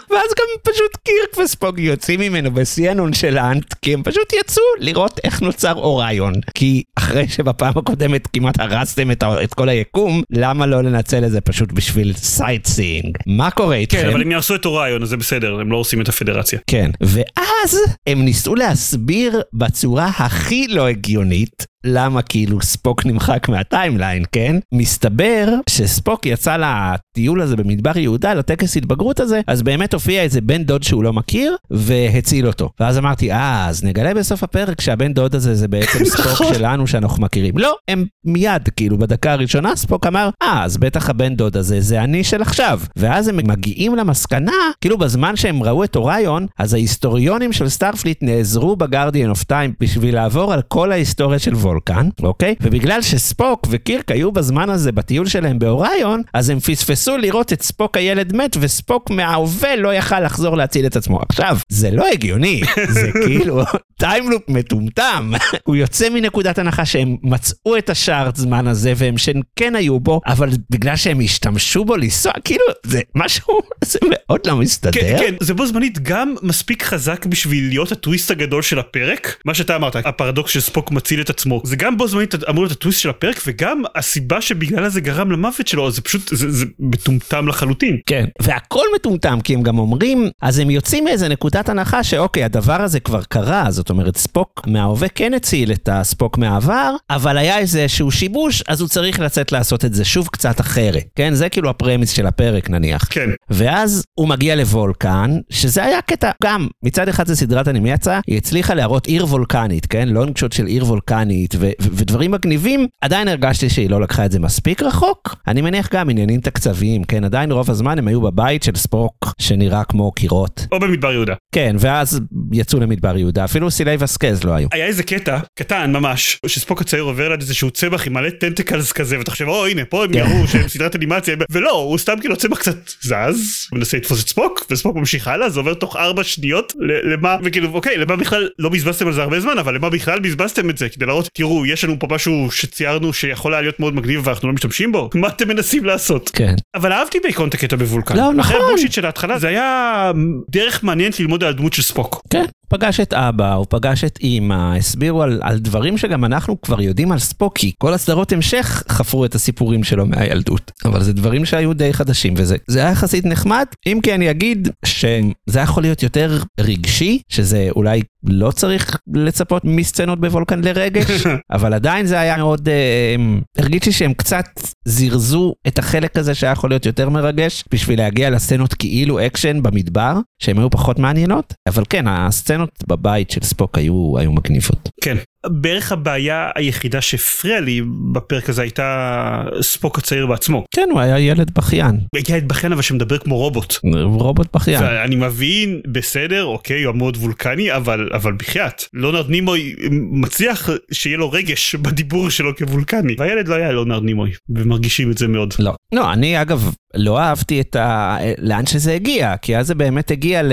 ואז 0.10 0.30
גם 0.40 0.74
פשוט 0.74 0.98
קירק 1.04 1.46
וספוק 1.46 1.80
יוצאים 1.80 2.20
ממנו 2.20 2.52
בשיא 2.52 2.92
הנונשלנט, 2.92 3.74
כי 3.82 3.94
הם 3.94 4.04
פשוט 4.04 4.34
יצאו 4.42 4.64
לראות 4.80 5.20
איך 5.24 5.42
נוצר 5.42 5.74
אוריון. 5.74 6.34
כי 6.56 6.84
אחרי 6.98 7.28
שבפעם 7.28 7.74
הקודמת 7.78 8.28
כמעט 8.34 8.60
הרסתם 8.60 9.12
את, 9.12 9.24
את 9.44 9.54
כל 9.54 9.70
היקום, 9.70 10.22
למה 10.32 10.66
לא 10.66 10.82
לנצל 10.82 11.26
את 11.26 11.32
זה 11.32 11.42
פשוט 11.42 11.72
בשביל 11.72 12.14
sightseeing? 12.14 13.18
מה 13.28 13.52
קורה 13.52 13.76
איתכם? 13.76 14.02
כן, 14.02 14.10
אבל 14.10 14.22
הם 14.22 14.32
יעשו 14.32 14.56
את 14.56 14.66
אוריון, 14.66 15.04
אז 15.04 15.10
זה 15.10 15.18
בסדר, 15.18 15.60
הם 15.60 15.72
לא 15.72 15.78
עושים 15.78 16.02
את 16.02 16.10
הפדרציה. 16.10 16.60
כן, 16.68 16.92
ואז 17.02 17.80
הם 18.08 18.26
ניסו 18.26 18.56
להסביר 18.56 19.42
בצורה 19.54 20.10
הכי 20.18 20.68
לא 20.68 20.88
הגיונית 20.88 21.73
למה 21.86 22.22
כאילו 22.22 22.62
ספוק 22.62 23.06
נמחק 23.06 23.50
מה 23.50 23.63
timeline, 23.63 24.24
כן? 24.32 24.56
מסתבר 24.74 25.48
שספוק 25.70 26.26
יצא 26.26 26.58
לטיול 26.58 27.42
הזה 27.42 27.56
במדבר 27.56 27.98
יהודה, 27.98 28.34
לטקס 28.34 28.78
התבגרות 28.78 29.20
הזה, 29.20 29.42
אז 29.48 29.62
באמת 29.62 29.94
הופיע 29.94 30.22
איזה 30.22 30.42
בן 30.42 30.64
דוד 30.64 30.84
שהוא 30.84 31.04
לא 31.04 31.14
מכיר, 31.14 31.56
והציל 31.72 32.48
אותו. 32.48 32.70
ואז 32.80 32.98
אמרתי, 32.98 33.32
אה, 33.32 33.68
אז 33.68 33.84
נגלה 33.84 34.14
בסוף 34.14 34.44
הפרק 34.44 34.82
שהבן 34.82 35.14
דוד 35.14 35.36
הזה 35.36 35.56
זה 35.56 35.68
בעצם 35.68 36.06
ספוק 36.12 36.26
נכון. 36.26 36.54
שלנו 36.54 36.88
שאנחנו 36.88 37.24
מכירים. 37.24 37.58
לא, 37.58 37.76
הם 37.88 38.06
מיד, 38.26 38.70
כאילו, 38.76 38.98
בדקה 38.98 39.32
הראשונה 39.32 39.76
ספוק 39.76 40.08
אמר, 40.08 40.30
אה, 40.42 40.64
אז 40.64 40.78
בטח 40.78 41.10
הבן 41.10 41.36
דוד 41.36 41.58
הזה 41.58 41.82
זה 41.82 42.04
אני 42.04 42.24
של 42.24 42.42
עכשיו. 42.42 42.80
ואז 42.96 43.28
הם 43.28 43.38
מגיעים 43.38 43.96
למסקנה, 43.96 44.52
כאילו 44.82 44.98
בזמן 44.98 45.36
שהם 45.36 45.64
ראו 45.64 45.84
את 45.84 45.96
אוריון, 45.96 46.48
אז 46.60 46.74
ההיסטוריונים 46.74 47.54
של 47.54 47.70
Starfleet 47.70 48.24
נעזרו 48.24 48.76
ב 48.76 48.82
Guardian 48.82 49.30
of 49.30 49.44
Time 49.44 49.74
בשביל 49.80 50.16
לעבור 50.16 50.54
על 50.54 50.62
כל 50.62 50.92
ההיסטוריה 50.92 51.40
של 51.40 51.56
וולקן, 51.74 52.10
אוקיי? 52.24 52.56
ובגלל 52.62 53.02
שספוק 53.02 53.68
וקירק 53.70 54.12
היו 54.12 54.32
בזמן 54.32 54.70
הזה 54.70 54.92
בטיול 54.92 55.28
שלהם 55.28 55.60
באוריון, 55.60 56.22
אז 56.34 56.50
הם 56.50 56.60
פספסו 56.60 57.18
לראות 57.18 57.54
את 57.54 57.62
ספוק 57.62 57.98
הילד 57.98 58.36
מת, 58.36 58.58
וספוק 58.60 59.10
מההווה 59.10 59.76
לא 59.76 59.94
יכל 59.94 60.20
לחזור 60.20 60.58
להציל 60.58 60.86
את 60.86 60.96
עצמו. 60.96 61.20
עכשיו, 61.30 61.58
זה 61.70 61.92
לא 61.92 62.06
הגיוני, 62.14 62.62
זה 62.90 63.10
כאילו 63.26 63.62
time 63.98 64.21
loop 64.21 64.44
מטומטם. 64.48 65.32
הוא 65.68 65.76
יוצא 65.76 66.10
מנקודת 66.10 66.58
הנחה 66.58 66.86
שהם 66.86 67.18
מצאו 67.24 67.78
את 67.78 67.90
השער 67.90 68.36
זמן 68.36 68.68
הזה, 68.68 68.94
והם 68.96 69.18
שכן 69.18 69.76
היו 69.76 70.00
בו, 70.00 70.22
אבל 70.28 70.50
בגלל 70.70 70.96
שהם 70.96 71.20
השתמשו 71.20 71.86
בו 71.86 71.96
לנסוע, 71.96 72.32
כאילו, 72.44 72.64
זה 72.86 73.02
משהו, 73.16 73.60
זה 73.92 74.00
מאוד 74.10 74.40
לא 74.48 74.56
מסתדר. 74.56 74.92
כן, 74.92 75.16
כן, 75.20 75.36
זה 75.40 75.54
בו 75.54 75.66
זמנית 75.66 76.00
גם 76.00 76.36
מספיק 76.42 76.84
חזק 76.84 77.26
בשביל 77.26 77.68
להיות 77.68 77.92
הטוויסט 77.92 78.32
הגדול 78.32 78.62
של 78.62 78.80
הפרק, 78.80 79.42
מה 79.46 79.54
שאתה 79.54 79.76
אמרת, 79.76 79.96
הפרדוקס 79.96 80.52
שספוק 80.52 80.92
מציל 80.92 81.22
את 81.22 81.30
עצמו, 81.30 81.62
זה 81.64 81.76
גם 81.76 81.98
בו 81.98 82.08
זמנית 82.08 82.36
אמור 82.50 82.64
להיות 82.64 82.72
הטוויסט 82.72 83.00
של 83.00 83.10
הפרק, 83.10 83.42
וגם 83.48 83.84
הסיבה 83.96 84.42
שבגללה 84.42 84.90
זה 84.90 85.02
גרם 85.02 85.32
למוות 85.32 85.68
שלו, 85.68 85.92
זה 85.92 86.02
פשוט, 86.02 86.28
זה, 86.28 86.52
זה 86.52 86.66
מטומטם 86.80 87.48
לחלוטין. 87.48 87.98
כן, 88.06 88.26
והכל 88.42 88.86
מטומטם, 88.96 89.40
כי 89.44 89.54
הם 89.54 89.64
גם 89.64 89.80
אומרים, 89.80 90.30
אז 90.42 90.60
הם 90.60 90.70
יוצאים 90.70 91.04
מאיזה 91.04 91.28
נקודת 91.28 91.70
הנחה 91.70 92.04
שאוקיי, 92.04 92.44
הדבר 92.44 92.82
הזה 92.82 93.00
כבר 93.00 93.24
קרה, 93.24 93.72
זאת 93.72 93.90
אומרת, 93.90 94.18
ספוק 94.18 94.62
מההווה 94.68 95.08
כן 95.08 95.34
הציל 95.34 95.72
את 95.72 95.90
הספוק 95.92 96.38
מהעבר, 96.38 96.96
אבל 97.10 97.38
היה 97.38 97.58
איזשהו 97.58 98.12
שיבוש, 98.12 98.64
אז 98.68 98.82
הוא 98.82 98.90
צריך 98.90 99.20
לצאת 99.20 99.52
לעשות 99.52 99.86
את 99.86 99.94
זה 99.94 100.06
שוב 100.06 100.28
קצת 100.28 100.62
אחרת. 100.62 101.04
כן, 101.16 101.34
זה 101.34 101.50
כאילו 101.50 101.70
ה 101.70 101.75
premise 101.75 102.10
של 102.10 102.28
הפרק 102.28 102.70
נניח. 102.70 103.08
כן, 103.10 103.30
ואז 103.50 104.04
הוא 104.16 104.28
מגיע 104.28 104.56
לוולקן, 104.56 105.38
שזה 105.50 105.86
היה 105.86 106.02
קטע, 106.02 106.32
גם, 106.44 106.68
מצד 106.84 107.10
אחד 107.10 107.28
זה 107.28 107.36
סדרת 107.36 107.68
אנימציה, 107.68 108.20
היא 108.28 108.38
הצליחה 108.38 108.74
להראות 108.74 109.08
עיר 109.08 109.26
וולקנית, 109.26 109.86
כן? 109.86 110.10
long 110.10 110.38
shot 110.38 110.52
של 110.52 110.66
עיר 110.66 110.86
וולקנית 110.86 111.53
ו- 111.60 111.72
ו- 111.82 111.90
ודברים 111.92 112.32
מגניבים, 112.32 112.88
עדיין 113.02 113.28
הרגשתי 113.28 113.70
שהיא 113.70 113.90
לא 113.90 114.02
לקחה 114.02 114.26
את 114.26 114.32
זה 114.32 114.40
מספיק 114.40 114.84
רחוק. 114.84 115.36
אני 115.48 115.62
מניח 115.62 115.90
גם 115.94 116.10
עניינים 116.10 116.40
תקצביים, 116.40 117.04
כן? 117.04 117.24
עדיין 117.24 117.52
רוב 117.52 117.72
הזמן 117.72 117.98
הם 117.98 118.08
היו 118.08 118.22
בבית 118.22 118.64
של 118.64 118.76
ספוק, 118.76 119.34
שנראה 119.42 119.84
כמו 119.84 120.12
קירות. 120.12 120.68
או 120.72 120.80
במדבר 120.80 121.12
יהודה. 121.12 121.34
כן, 121.56 121.76
ואז 121.80 122.22
יצאו 122.52 122.80
למדבר 122.80 123.18
יהודה, 123.18 123.44
אפילו 123.46 123.72
סלעי 123.72 123.96
וסקז 124.00 124.44
לא 124.44 124.52
היו. 124.52 124.68
היה 124.72 124.86
איזה 124.86 125.04
קטע 125.04 125.40
קטן 125.60 125.92
ממש 125.92 126.40
שספוק 126.46 126.82
הצעיר 126.82 127.04
עובר 127.04 127.30
ליד 127.30 127.42
איזשהו 127.42 127.72
צמח 127.72 128.08
עם 128.08 128.14
מלא 128.14 128.30
tentacles 128.30 128.92
כזה 128.92 129.18
ואתה 129.18 129.32
חושב 129.32 129.48
או 129.48 129.68
הנה 129.68 129.86
פה 129.86 130.04
הם 130.04 130.14
יראו 130.14 130.48
שהם 130.48 130.68
סדרת 130.68 130.96
אנימציה 130.96 131.36
ולא 131.52 131.72
הוא 131.72 131.98
סתם 131.98 132.16
כאילו 132.20 132.34
הצמח 132.34 132.60
קצת 132.60 132.76
זז 133.02 133.68
מנסה 133.74 133.98
לתפוס 133.98 134.24
את 134.24 134.30
ספוק 134.30 134.66
וספוק 134.72 134.96
ממשיך 134.96 135.28
הלאה 135.28 135.50
זה 135.50 135.60
עובר 135.60 135.74
תוך 135.74 135.96
ארבע 135.96 136.24
שניות 136.24 136.74
למה 137.14 137.38
וכאילו 137.44 137.70
אוקיי 137.74 137.98
למה 137.98 138.16
בכלל 138.16 138.50
לא 138.60 138.70
בזבזתם 138.70 139.08
על 139.08 139.14
זה 139.14 139.22
הרבה 139.22 139.40
זמן 139.40 139.58
אבל 139.58 139.76
למה 139.76 139.90
בכלל 139.90 140.20
בזבזתם 140.20 140.70
את 140.70 140.78
זה 140.78 140.90
כדי 140.90 141.06
להראות 141.06 141.30
תראו 141.44 141.66
יש 141.66 141.84
לנו 141.84 142.00
פה 142.00 142.08
משהו 142.12 142.52
שציירנו 142.52 143.14
שיכול 143.14 143.54
היה 143.54 143.62
להיות 143.62 143.80
מאוד 143.80 143.96
מגניב 143.96 144.22
ואנחנו 144.24 144.48
לא 144.48 144.54
משתמשים 144.54 144.92
בו 144.92 145.10
מה 145.16 145.28
אתם 145.28 145.48
מנסים 145.48 145.86
לעשות 145.86 146.30
כן. 146.30 146.56
אבל 146.76 146.92
אהבתי 146.92 147.20
בעיקרון 147.24 147.50
את 147.50 147.54
הקטע 147.54 147.76
בוולקן 147.76 148.18
לא, 148.18 148.32
אחרי 148.42 148.56
נכון. 148.56 148.68
הבושיט 148.70 148.92
של 148.92 149.06
ההתחלה 149.06 149.40
זה 149.40 149.48
היה 149.48 150.12
דרך 150.52 150.84
מעניינת 150.84 151.20
ללמוד 151.20 151.44
על 151.44 151.50
הדמות 151.50 151.74
של 151.74 151.82
ספוק 151.82 152.22
כן, 152.30 152.46
פגש 152.74 153.00
את 153.00 153.14
אבא, 153.14 153.54
הוא 153.54 153.66
פגש 153.70 154.04
את 154.04 154.20
אימא, 154.22 154.76
הסבירו 154.78 155.24
על, 155.24 155.40
על 155.44 155.60
דברים 155.60 155.98
שגם 155.98 156.26
אנחנו 156.26 156.62
כבר 156.62 156.82
יודעים 156.82 157.12
על 157.12 157.20
ספוקי. 157.20 157.72
כל 157.78 157.94
הסדרות 157.94 158.32
המשך 158.32 158.84
חפרו 158.90 159.26
את 159.26 159.36
הסיפורים 159.36 159.84
שלו 159.84 160.06
מהילדות. 160.06 160.72
אבל 160.86 161.04
זה 161.04 161.14
דברים 161.14 161.46
שהיו 161.46 161.74
די 161.74 161.94
חדשים, 161.94 162.34
וזה 162.38 162.56
זה 162.68 162.80
היה 162.80 162.92
יחסית 162.92 163.26
נחמד. 163.26 163.66
אם 163.88 164.00
כי 164.04 164.16
אני 164.16 164.32
אגיד 164.32 164.68
שזה 164.86 165.60
יכול 165.60 165.84
להיות 165.84 166.04
יותר 166.04 166.40
רגשי, 166.60 167.22
שזה 167.30 167.68
אולי 167.76 168.02
לא 168.24 168.52
צריך 168.52 168.98
לצפות 169.14 169.62
מסצנות 169.66 170.22
בוולקן 170.22 170.62
לרגש, 170.64 171.23
אבל 171.56 171.74
עדיין 171.74 172.06
זה 172.06 172.20
היה 172.20 172.38
מאוד... 172.38 172.70
אה, 172.70 173.16
הרגיש 173.58 173.86
לי 173.86 173.92
שהם 173.92 174.14
קצת 174.14 174.46
זירזו 174.86 175.54
את 175.68 175.80
החלק 175.80 176.18
הזה 176.18 176.36
שהיה 176.36 176.52
יכול 176.52 176.70
להיות 176.70 176.86
יותר 176.86 177.10
מרגש, 177.10 177.64
בשביל 177.74 178.00
להגיע 178.00 178.30
לסצנות 178.30 178.74
כאילו 178.74 179.26
אקשן 179.26 179.64
במדבר, 179.64 180.14
שהן 180.42 180.58
היו 180.58 180.70
פחות 180.70 181.00
מעניינות. 181.00 181.54
אבל 181.68 181.84
כן, 181.90 182.08
הסצנות 182.08 182.70
בבית 182.88 183.32
של 183.32 183.42
ספוק 183.44 183.78
היו, 183.78 184.18
היו 184.18 184.32
מגניבות. 184.32 184.90
כן. 185.04 185.18
בערך 185.48 185.92
הבעיה 185.92 186.50
היחידה 186.56 187.02
שהפריעה 187.02 187.60
לי 187.60 187.82
בפרק 188.14 188.50
הזה 188.50 188.62
הייתה 188.62 189.44
ספוק 189.62 189.98
הצעיר 189.98 190.28
בעצמו. 190.28 190.66
כן, 190.76 190.90
הוא 190.92 191.00
היה 191.00 191.20
ילד 191.20 191.52
בכיין, 191.56 192.00
את 192.38 192.48
בכיין 192.48 192.74
אבל 192.74 192.82
שמדבר 192.82 193.18
כמו 193.18 193.38
רובוט. 193.38 193.76
רובוט 194.04 194.48
בכיין. 194.56 194.84
ואני 194.84 195.16
מבין 195.16 195.82
בסדר 195.92 196.44
אוקיי 196.44 196.84
הוא 196.84 196.96
מאוד 196.96 197.18
וולקני 197.18 197.76
אבל 197.76 198.10
אבל 198.14 198.34
בחייאת 198.34 198.84
לונרד 198.94 199.30
נימוי 199.30 199.76
מצליח 199.92 200.70
שיהיה 200.92 201.18
לו 201.18 201.32
רגש 201.32 201.76
בדיבור 201.76 202.30
שלו 202.30 202.56
כוולקני 202.58 203.16
והילד 203.18 203.48
לא 203.48 203.56
היה 203.56 203.72
לונרד 203.72 204.04
נימוי 204.04 204.32
ומרגישים 204.50 205.12
את 205.12 205.18
זה 205.18 205.28
מאוד. 205.28 205.54
לא. 205.60 205.74
לא, 205.94 206.14
אני 206.14 206.42
אגב 206.42 206.74
לא 206.96 207.20
אהבתי 207.20 207.62
את 207.62 207.76
ה... 207.76 208.18
לאן 208.38 208.66
שזה 208.66 208.94
הגיע, 208.94 209.38
כי 209.38 209.58
אז 209.58 209.68
זה 209.68 209.76
באמת 209.76 210.12
הגיע 210.12 210.44
ל... 210.44 210.52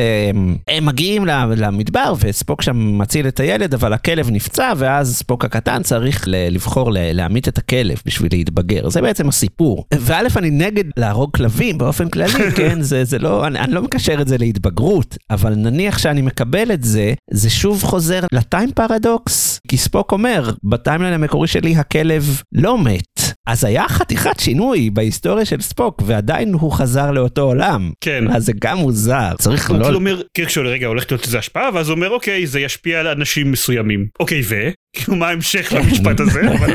הם 0.69 0.87
מגיעים 0.87 1.27
למדבר 1.57 2.15
וספוק 2.21 2.63
שם 2.63 2.99
מציל 2.99 3.29
את 3.29 3.41
הילד, 3.41 3.75
אבל 3.75 3.93
הכלב 3.93 4.31
נפצע 4.31 4.73
ואז 4.81 5.17
ספוק 5.17 5.45
הקטן 5.45 5.83
צריך 5.83 6.25
ל- 6.27 6.49
לבחור 6.55 6.91
להמית 6.93 7.49
את 7.49 7.59
הכלב 7.59 7.97
בשביל 8.07 8.29
להתבגר. 8.33 8.89
זה 8.89 9.01
בעצם 9.01 9.29
הסיפור. 9.29 9.85
וא', 9.95 10.21
אני 10.37 10.51
נגד 10.51 10.85
להרוג 10.97 11.37
כלבים 11.37 11.79
באופן 11.79 12.09
כללי, 12.09 12.51
כן? 12.57 12.83
זה, 12.83 13.05
זה 13.05 13.19
לא, 13.19 13.47
אני, 13.47 13.59
אני 13.59 13.73
לא 13.73 13.83
מקשר 13.83 14.21
את 14.23 14.29
זה 14.29 14.39
להתבגרות, 14.39 15.17
אבל 15.31 15.55
נניח 15.55 15.99
שאני 15.99 16.23
מקבל 16.23 16.73
את 16.73 16.85
זה, 16.85 17.13
זה 17.31 17.51
שוב 17.51 17.83
חוזר 17.83 18.21
ל 18.33 18.41
time 18.41 18.71
paradox. 18.73 19.61
כי 19.69 19.77
ספוק 19.77 20.13
אומר, 20.13 20.51
ב 20.65 20.71
timeline 20.71 21.15
המקורי 21.15 21.49
שלי 21.49 21.77
הכלב 21.77 22.43
לא 22.53 22.79
מת. 22.79 23.10
אז 23.51 23.65
היה 23.65 23.89
חתיכת 23.89 24.41
שינוי 24.41 24.91
בהיסטוריה 24.91 25.45
של 25.45 25.61
ספוק, 25.61 26.03
ועדיין 26.07 26.53
הוא 26.53 26.73
חזר 26.73 27.11
לאותו 27.11 27.43
עולם. 27.43 27.91
כן. 28.01 28.25
אז 28.31 28.45
זה 28.45 28.53
גם 28.61 28.79
מוזר, 28.79 29.35
צריך 29.39 29.71
הוא 29.71 29.79
לא... 29.79 29.83
כאילו 29.85 29.99
אומר, 29.99 30.23
קירקשול 30.37 30.67
רגע 30.67 30.87
הולכת 30.87 31.11
להיות 31.13 31.27
לזה 31.27 31.39
השפעה, 31.39 31.71
ואז 31.75 31.89
הוא 31.89 31.97
אומר 31.97 32.11
אוקיי 32.11 32.47
זה 32.47 32.61
ישפיע 32.61 33.01
על 33.01 33.07
אנשים 33.07 33.53
מסוימים. 33.53 34.07
אוקיי 34.21 34.41
ו? 34.45 34.55
כאילו 34.93 35.17
מה 35.17 35.29
ההמשך 35.29 35.73
למשפט 35.77 36.21
הזה? 36.21 36.41
אבל 36.59 36.71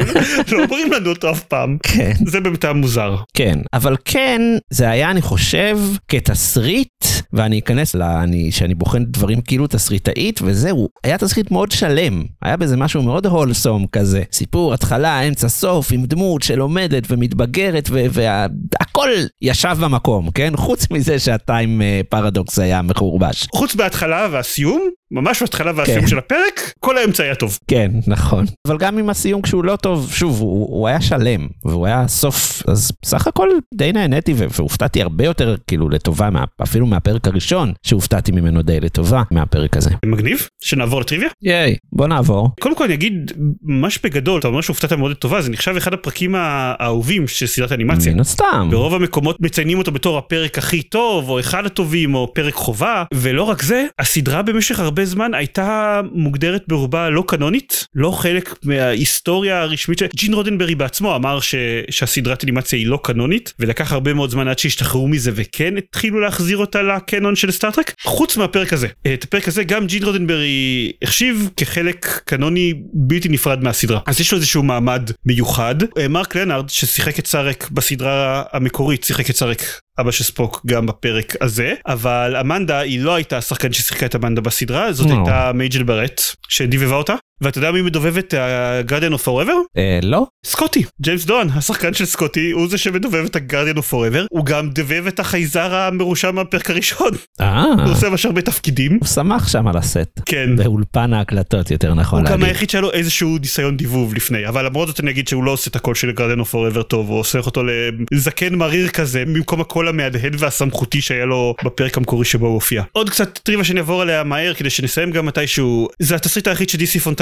לא 0.52 0.64
אומרים 0.64 0.92
לנו 0.92 1.10
אותו 1.10 1.32
אף 1.32 1.44
פעם. 1.44 1.78
כן. 1.84 2.14
זה 2.26 2.40
באמת 2.40 2.64
היה 2.64 2.74
מוזר. 2.74 3.16
כן, 3.34 3.60
אבל 3.74 3.96
כן, 4.06 4.42
זה 4.70 4.90
היה, 4.90 5.12
אני 5.12 5.22
חושב, 5.22 5.80
כתסריט, 6.08 7.06
ואני 7.34 7.60
אכנס 7.60 7.96
ל... 7.96 8.02
אני, 8.02 8.52
שאני 8.52 8.76
בוחן 8.76 9.06
דברים 9.06 9.42
כאילו 9.42 9.68
תסריטאית, 9.68 10.40
וזהו, 10.44 10.90
היה 11.04 11.18
תסריט 11.18 11.52
מאוד 11.52 11.72
שלם. 11.72 12.24
היה 12.42 12.58
בזה 12.58 12.78
משהו 12.78 13.04
מאוד 13.04 13.26
הולסום 13.26 13.86
כזה. 13.92 14.24
סיפור, 14.32 14.74
התחלה, 14.74 15.22
אמצע, 15.22 15.50
סוף, 15.50 15.92
עם 15.92 16.06
דמות 16.06 16.42
שלומדת 16.42 17.04
ומתבגרת, 17.10 17.90
והכל 17.92 19.10
ישב 19.42 19.78
במקום, 19.82 20.32
כן? 20.32 20.54
חוץ 20.56 20.92
מזה 20.92 21.20
שהטיים 21.20 21.82
אה, 21.82 22.02
פרדוקס 22.10 22.60
היה 22.60 22.82
מחורבש. 22.82 23.48
חוץ 23.56 23.76
מההתחלה 23.76 24.28
והסיום, 24.32 24.90
ממש 25.12 25.42
בהתחלה 25.42 25.72
והסיום 25.76 26.02
כן. 26.02 26.08
של 26.08 26.18
הפרק, 26.18 26.74
כל 26.80 26.98
האמצע 26.98 27.24
היה 27.24 27.36
טוב. 27.36 27.60
כן, 27.68 27.92
נכון. 28.08 28.46
אבל 28.68 28.78
גם 28.78 28.98
עם 28.98 29.10
הסיום 29.10 29.42
כשהוא 29.42 29.64
לא 29.64 29.76
טוב, 29.76 30.12
שוב, 30.14 30.40
הוא, 30.40 30.68
הוא 30.80 30.88
היה 30.88 31.02
שלם, 31.02 31.48
והוא 31.66 31.86
היה 31.86 32.08
סוף, 32.08 32.64
אז 32.68 32.92
סך 33.06 33.28
הכל 33.28 33.50
די 33.74 33.92
נהניתי 33.92 34.34
והופתעתי 34.38 35.02
הרבה 35.02 35.26
יותר, 35.26 35.56
כאילו, 35.68 35.90
לטובה, 35.90 36.30
מה, 36.30 36.44
אפילו 36.64 36.86
מהפרק 36.86 37.28
הראשון, 37.28 37.74
שהופתעתי 37.86 38.32
ממנו 38.32 38.62
די 38.62 38.80
לטובה 38.80 39.24
מהפרק 39.32 39.78
הזה. 39.78 39.90
מגניב, 40.06 40.48
שנעבור 40.64 41.02
לטריוויה. 41.02 41.30
ייי, 41.44 41.76
בוא 41.94 42.08
נעבור. 42.08 42.50
קודם 42.60 42.76
כל 42.76 42.84
אני 42.84 42.94
אגיד 42.94 43.32
ממש 43.64 44.00
בגדול, 44.04 44.40
אתה 44.40 44.48
אומר 44.48 44.62
שהופתעת 44.62 44.94
מאוד 44.94 45.12
לטובה, 45.12 45.42
זה 45.42 45.50
נחשב 45.50 45.76
אחד 45.78 45.94
הפרקים 45.94 46.36
האהובים 46.36 47.28
של 47.28 47.48
סדרת 47.48 47.72
האנימציה. 47.72 48.14
מן 48.14 48.20
הסתם. 48.20 48.68
ברוב 48.72 48.94
המקומות 48.94 49.38
מציינים 49.40 49.78
אותו 49.78 49.92
בתור 49.92 50.18
הפרק 50.18 50.58
הכי 50.58 50.82
טוב, 50.82 51.30
או 51.30 51.40
אחד 51.40 51.66
הטובים, 51.66 52.16
או 52.16 52.34
פרק 52.34 52.54
חובה, 52.54 53.04
ולא 53.14 53.44
רק 53.44 53.62
זה, 53.62 53.86
הסדרה 54.00 54.42
במשך 54.42 54.80
הרבה 54.80 55.05
זמן 55.06 55.34
הייתה 55.34 56.02
מוגדרת 56.12 56.64
ברובה 56.68 57.10
לא 57.10 57.24
קנונית, 57.28 57.88
לא 57.96 58.12
חלק 58.12 58.56
מההיסטוריה 58.64 59.62
הרשמית 59.62 60.00
של... 60.00 60.08
ג'ין 60.16 60.34
רודנברי 60.34 60.76
בעצמו 60.76 61.16
אמר 61.16 61.40
ש... 61.40 61.56
שהסדרת 61.90 62.44
אנימציה 62.44 62.80
היא 62.80 62.88
לא 62.88 63.00
קנונית, 63.04 63.54
ולקח 63.60 63.92
הרבה 63.92 64.14
מאוד 64.14 64.30
זמן 64.30 64.48
עד 64.48 64.60
שהשתחררו 64.60 65.08
מזה 65.08 65.32
וכן 65.36 65.78
התחילו 65.78 66.20
להחזיר 66.20 66.58
אותה 66.58 66.82
לקנון 66.82 67.36
של 67.36 67.52
סטארטרק, 67.52 67.94
חוץ 68.04 68.38
מהפרק 68.38 68.74
הזה. 68.74 68.88
את 69.14 69.24
הפרק 69.24 69.48
הזה 69.48 69.64
גם 69.64 69.88
ג'ין 69.88 70.04
רודנברי 70.04 70.92
החשיב 71.02 71.50
כחלק 71.58 72.22
קנוני 72.26 72.74
בלתי 72.94 73.30
נפרד 73.30 73.64
מהסדרה. 73.64 74.00
אז 74.06 74.22
יש 74.22 74.32
לו 74.32 74.38
איזשהו 74.38 74.64
מעמד 74.64 75.12
מיוחד. 75.26 75.76
אה, 75.98 76.08
מרק 76.08 76.36
לנארד 76.36 76.70
ששיחק 76.70 77.20
את 77.20 77.28
סארק 77.28 77.70
בסדרה 77.72 78.44
המקורית, 78.52 79.04
שיחק 79.04 79.30
את 79.30 79.36
סארק 79.36 79.80
אבא 80.00 80.12
של 80.12 80.24
ספוק 80.24 80.62
גם 80.66 80.86
בפרק 80.86 81.34
הזה, 81.42 81.74
אבל 81.88 82.36
אמנדה 82.40 82.80
היא 82.80 83.00
לא 83.00 83.16
הייתה 83.16 83.38
השחקן 83.38 83.74
ששיחקה 83.74 84.06
את 84.06 84.16
אמנדה 84.16 84.42
בסדרה, 84.42 84.94
זאת 84.94 85.10
לא. 85.10 85.16
הייתה 85.16 85.52
מייג'ל 85.54 85.84
ברט 85.84 86.22
שדיבבה 86.50 86.96
אותה. 86.96 87.16
ואתה 87.42 87.58
יודע 87.58 87.72
מי 87.72 87.82
מדובב 87.82 88.18
את 88.18 88.34
ה-Guardian 88.34 89.14
of 89.14 89.26
Forever? 89.26 89.78
אה, 89.78 90.00
לא? 90.04 90.26
סקוטי, 90.46 90.84
ג'יימס 91.02 91.26
דואן, 91.26 91.48
השחקן 91.56 91.94
של 91.94 92.06
סקוטי, 92.06 92.52
הוא 92.52 92.68
זה 92.68 92.78
שמדובב 92.78 93.26
את 93.26 93.36
ה-Guardian 93.36 93.78
of 93.78 93.92
Forever, 93.92 94.26
הוא 94.30 94.46
גם 94.46 94.70
דובב 94.70 95.08
את 95.08 95.20
החייזר 95.20 95.76
המרושע 95.76 96.32
מהפרק 96.32 96.70
הראשון, 96.70 97.12
אה, 97.42 97.64
הוא 97.64 97.92
עושה 97.92 98.10
ממש 98.10 98.26
הרבה 98.26 98.42
תפקידים. 98.42 98.98
הוא 99.02 99.08
שמח 99.08 99.48
שם 99.48 99.68
על 99.68 99.78
הסט. 99.78 100.22
כן. 100.26 100.56
באולפן 100.56 101.14
ההקלטות, 101.14 101.72
יותר 101.72 101.94
נכון 101.94 102.22
הוא 102.28 102.30
גם. 102.30 102.44
היחיד 102.44 102.70
שהיה 102.70 102.82
לו 102.82 102.92
איזשהו 102.92 103.38
ניסיון 103.38 103.78
דיבוב 103.78 104.14
לפני, 104.14 104.48
אבל 104.48 104.66
למרות 104.66 104.88
זאת 104.88 105.00
אני 105.00 105.12
אגיד 105.12 105.28
שהוא 105.28 105.44
לא 105.44 105.52
עושה 105.52 105.70
את 105.70 105.76
הקול 105.76 105.96
של 105.96 106.12
Guardian 106.12 106.40
of 106.40 106.52
Forever 106.52 106.84
טוב, 106.84 107.10
הוא 107.10 107.20
עושה 107.20 107.40
אותו 107.40 107.64
לזקן 108.12 108.56
מריר 108.56 108.88
כזה, 108.88 109.26
במקום 109.26 109.62
הקול 109.62 109.88
המהדהד 109.88 110.36
והסמכותי 110.38 111.02
שהיה 111.02 111.26
לו 111.26 111.56
בפרק 111.66 111.98
המקורי 111.98 112.26
שבו 112.26 112.46
הוא 112.46 112.54
הופיע. 112.54 112.84
עוד 112.92 113.10
קצת 113.10 113.40
טריוויה 113.44 113.66
שאני 113.66 113.80
אעבור 113.80 114.02
עליה 114.02 114.24
מהר 114.24 114.54
כדי 114.54 114.70
שנסיים 114.70 115.12
גם 115.12 115.26
מתישהו, 115.26 115.88
זה 116.00 116.16
התסריט 116.16 116.48
היחיד 116.48 116.70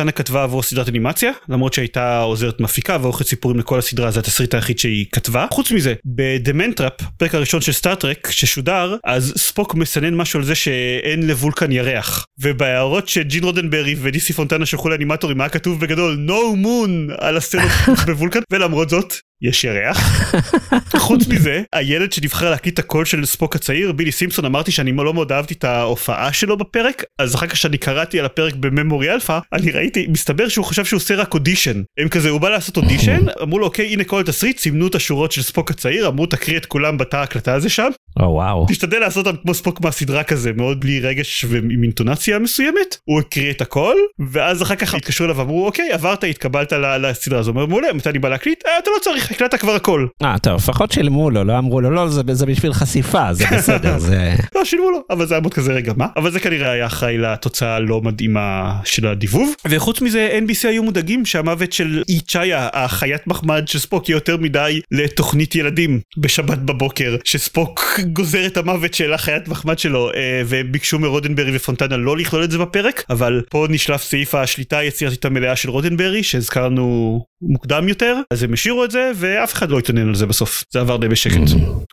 פונטנה 0.04 0.24
כתבה 0.24 0.44
עבור 0.44 0.64
סדרת 0.64 0.90
אנימציה, 0.90 1.32
למרות 1.50 1.74
שהייתה 1.74 2.20
עוזרת 2.20 2.60
מפיקה 2.60 2.98
ועורכת 3.02 3.26
סיפורים 3.26 3.60
לכל 3.60 3.80
הסדרה, 3.80 4.12
זה 4.12 4.20
התסריט 4.20 4.54
היחיד 4.54 4.80
שהיא 4.80 5.06
כתבה. 5.12 5.46
חוץ 5.52 5.72
מזה, 5.72 5.94
ב 6.06 6.13
The 6.13 6.35
Man 6.35 6.57
Trap, 6.57 6.94
פרק 7.18 7.36
הראשון 7.36 7.62
של 7.62 7.72
סטארטרק 7.72 8.28
ששודר, 8.32 8.96
אז 9.04 9.34
ספוק 9.38 9.76
מסנן 9.76 10.16
משהו 10.16 10.40
על 10.40 10.46
זה 10.46 10.56
שאין 10.56 11.28
לוולקן 11.28 11.72
ירח. 11.72 12.26
ובהערות 12.40 13.08
שג'ין 13.08 13.44
רודנברי 13.44 13.96
ודי 14.02 14.21
סי 14.21 14.34
פונטנה 14.34 14.66
שלחו 14.66 14.90
לאנימטורים 14.90 15.42
היה 15.42 15.50
כתוב 15.50 15.80
בגדול 15.80 16.28
no 16.28 16.66
moon 16.66 17.14
על 17.18 17.38
הסצנות 17.38 17.72
בוולקן 18.06 18.40
ולמרות 18.52 18.90
זאת 18.90 19.14
יש 19.44 19.64
ירח. 19.64 20.34
חוץ 20.98 21.28
מזה 21.28 21.62
הילד 21.74 22.14
שנבחר 22.14 22.50
להקליט 22.50 22.74
את 22.74 22.80
הקול 22.80 23.06
של 23.06 23.26
ספוק 23.26 23.56
הצעיר 23.56 23.92
בילי 23.92 24.12
סימפסון 24.12 24.46
אמרתי 24.46 24.72
שאני 24.72 24.92
לא 24.92 25.14
מאוד 25.14 25.32
אהבתי 25.32 25.54
את 25.54 25.64
ההופעה 25.64 26.34
שלו 26.34 26.58
בפרק 26.58 27.04
אז 27.20 27.36
אחר 27.36 27.48
כך 27.48 27.58
שאני 27.58 27.78
קראתי 27.78 28.20
על 28.20 28.26
הפרק 28.26 28.54
ב 28.54 28.62
Memory 28.62 29.12
Alpha 29.12 29.40
אני 29.54 29.72
ראיתי 29.72 30.08
מסתבר 30.10 30.48
שהוא 30.48 30.66
חשב 30.66 30.86
שהוא 30.86 30.98
עושה 30.98 31.16
רק 31.16 31.34
אודישן. 31.34 31.82
הם 32.00 32.10
כזה 32.10 32.30
הוא 32.30 32.42
בא 32.42 32.50
לעשות 32.50 32.78
אודישן 32.78 33.26
אמרו 33.42 33.60
לו 33.60 33.66
אוקיי 33.66 33.94
הנה 33.94 34.04
כל 34.04 34.20
התסריט 34.20 34.58
סימנו 34.60 34.88
את 34.88 34.96
השורות 34.96 35.32
של 35.32 35.42
ספוק 35.42 35.72
הצעיר 35.72 36.08
אמרו 36.08 36.26
תקריא 36.26 36.58
את 36.58 36.66
כולם 36.66 36.98
בתא 36.98 37.18
ההקלטה 37.18 37.54
הזה 37.54 37.70
שם 37.70 37.90
או 38.20 38.26
וואו. 38.26 38.66
תשתדל 38.70 39.00
לעשות 39.00 39.28
אותם 39.28 39.38
כמו 39.42 39.54
ספוק 39.54 39.82
מהסדרה 39.82 40.24
כזה 40.24 40.52
מאוד 40.54 40.80
בלי 40.80 41.00
רגש 41.00 41.46
ועם 41.50 41.84
אינטונציה 41.84 42.40
מסוימת. 42.40 42.98
הוא 43.06 43.20
הקריא 43.20 43.52
את 43.52 43.62
הכל 43.62 43.96
ואז 44.32 44.62
אחר 44.62 44.76
כך 44.76 44.94
התקשרו 44.94 45.26
אליו 45.26 45.38
ואמרו 45.38 45.66
אוקיי 45.66 45.92
עברת 45.92 46.24
התקבלת 46.24 46.74
לסדרה 46.74 47.40
הזו 47.40 47.52
הוא 47.52 47.56
אומר 47.56 47.66
מעולה 47.70 47.94
מתי 47.94 48.10
אני 48.10 48.20
בא 48.20 48.30
להקליט? 48.30 48.64
אה, 48.66 48.72
אתה 48.80 48.90
לא 48.96 49.00
צריך 49.02 49.33
הקלטת 49.34 49.60
כבר 49.60 49.76
הכל. 49.76 50.08
אה, 50.24 50.36
טוב, 50.40 50.56
לפחות 50.56 50.92
שילמו 50.92 51.30
לו, 51.30 51.44
לא 51.44 51.58
אמרו 51.58 51.82
לו, 51.82 51.92
לא, 51.92 52.08
זה, 52.08 52.22
זה 52.32 52.46
בשביל 52.46 52.74
חשיפה, 52.74 53.34
זה 53.34 53.46
בסדר, 53.58 54.00
זה... 54.00 54.36
לא 54.56 54.66
שילמו 54.66 54.92
לו. 54.92 55.00
אבל 55.10 55.26
זה 55.26 55.34
היה 55.34 55.42
מאוד 55.42 55.54
כזה 55.54 55.74
רגע 55.74 55.94
מה? 55.98 56.08
אבל 56.16 56.32
זה 56.32 56.40
כנראה 56.40 56.72
היה 56.72 56.86
אחראי 56.86 57.18
לתוצאה 57.18 57.76
הלא 57.76 58.02
מדהימה 58.02 58.76
של 58.86 59.08
הדיבוב. 59.08 59.54
וחוץ 59.66 60.02
מזה 60.02 60.40
NBC 60.46 60.68
היו 60.68 60.84
מודאגים 60.84 61.26
שהמוות 61.26 61.74
של 61.74 62.04
איצ'איה 62.10 62.70
החיית 62.74 63.28
מחמד 63.28 63.68
של 63.68 63.80
ספוק 63.80 64.10
יהיה 64.10 64.16
יותר 64.16 64.38
מדי 64.38 64.82
לתוכנית 64.92 65.56
ילדים 65.56 66.00
בשבת 66.18 66.58
בבוקר 66.58 67.16
שספוק 67.24 68.00
גוזר 68.14 68.46
את 68.46 68.58
המוות 68.58 68.94
של 68.94 69.14
החיית 69.14 69.48
מחמד 69.48 69.80
שלו 69.80 70.10
אה, 70.16 70.42
והם 70.46 70.72
ביקשו 70.72 71.00
מרודנברי 71.00 71.56
ופונטנה 71.56 71.98
לא 71.98 72.18
לכלול 72.18 72.44
את 72.44 72.52
זה 72.52 72.58
בפרק 72.58 73.04
אבל 73.10 73.42
פה 73.50 73.68
נשלף 73.70 74.04
סעיף 74.04 74.36
השליטה 74.36 74.78
היצירתית 74.78 75.26
המלאה 75.26 75.56
של 75.56 75.70
רודנברי 75.70 76.24
שהזכרנו 76.24 77.26
מוקדם 77.42 77.88
יותר 77.88 78.16
אז 78.32 78.44
הם 78.44 78.54
השאירו 78.54 78.84
את 78.84 78.92
זה 78.92 79.12
ואף 79.24 79.54
אחד 79.54 79.70
לא 79.70 79.80
התלונן 79.80 80.08
על 80.08 80.16
זה 80.16 80.26
בסוף 80.26 80.64
זה 80.72 80.80
עבר 80.80 80.98
די 80.98 81.08
בשקט 81.08 81.42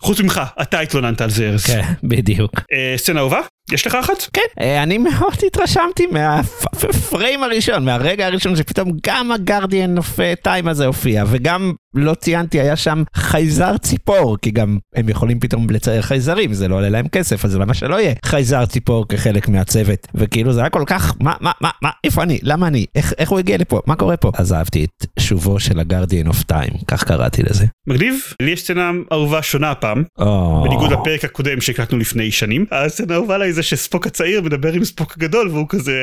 חוץ 0.00 0.20
ממך 0.20 0.40
אתה 0.62 0.80
התלוננת 0.80 1.20
על 1.20 1.30
זה 1.30 1.48
ארז. 1.48 1.64
כן, 1.64 1.82
בדיוק. 2.02 2.52
אה, 2.72 2.94
סצנה 2.96 3.20
אהובה? 3.20 3.40
יש 3.72 3.86
לך 3.86 3.94
אחת? 3.94 4.26
כן, 4.32 4.40
אה, 4.60 4.82
אני 4.82 4.98
מאוד 4.98 5.34
התרשמתי 5.46 6.06
מהפריים 6.06 7.42
הראשון, 7.42 7.84
מהרגע 7.84 8.26
הראשון 8.26 8.56
שפתאום 8.56 8.92
גם 9.06 9.32
ה 9.32 9.39
Guardian 9.39 9.98
of 9.98 10.18
Time 10.42 10.68
הזה 10.68 10.86
הופיע, 10.86 11.24
וגם 11.26 11.72
לא 11.94 12.14
ציינתי, 12.14 12.60
היה 12.60 12.76
שם 12.76 13.02
חייזר 13.14 13.78
ציפור, 13.78 14.36
כי 14.42 14.50
גם 14.50 14.78
הם 14.94 15.08
יכולים 15.08 15.40
פתאום 15.40 15.70
לצייר 15.70 16.02
חייזרים, 16.02 16.52
זה 16.52 16.68
לא 16.68 16.74
עולה 16.74 16.88
להם 16.88 17.08
כסף, 17.08 17.44
אז 17.44 17.56
למה 17.56 17.74
שלא 17.74 18.00
יהיה 18.00 18.14
חייזר 18.24 18.66
ציפור 18.66 19.08
כחלק 19.08 19.48
מהצוות, 19.48 20.06
וכאילו 20.14 20.52
זה 20.52 20.60
היה 20.60 20.70
כל 20.70 20.84
כך, 20.86 21.14
מה, 21.20 21.34
מה, 21.40 21.52
מה, 21.60 21.70
מה, 21.82 21.90
איפה 22.04 22.22
אני, 22.22 22.38
למה 22.42 22.66
אני, 22.66 22.86
איך, 22.94 23.12
איך 23.18 23.30
הוא 23.30 23.38
הגיע 23.38 23.58
לפה, 23.58 23.80
מה 23.86 23.96
קורה 23.96 24.16
פה? 24.16 24.30
אז 24.34 24.52
אהבתי 24.52 24.84
את 24.84 25.06
שובו 25.30 25.60
של 25.60 25.80
ה 25.80 25.85
Guardian 25.85 26.26
of 26.26 26.42
Time, 26.42 26.70
כך 26.86 27.04
קראתי 27.04 27.42
לזה. 27.42 27.64
מגניב. 27.86 28.14
לי 28.42 28.50
יש 28.50 28.60
סצנה 28.62 28.90
אהובה 29.12 29.42
שונה 29.42 29.70
הפעם. 29.70 30.04
או, 30.18 30.62
בניגוד 30.64 30.92
לפרק 30.92 31.24
הקודם 31.24 31.60
שהקלטנו 31.60 31.98
לפני 31.98 32.30
שנים. 32.30 32.66
הסצנה 32.70 33.14
האהובה 33.14 33.34
עליי 33.34 33.52
זה 33.52 33.62
שספוק 33.62 34.06
הצעיר 34.06 34.42
מדבר 34.42 34.72
עם 34.72 34.84
ספוק 34.84 35.12
הגדול 35.16 35.48
והוא 35.48 35.66
כזה 35.68 35.94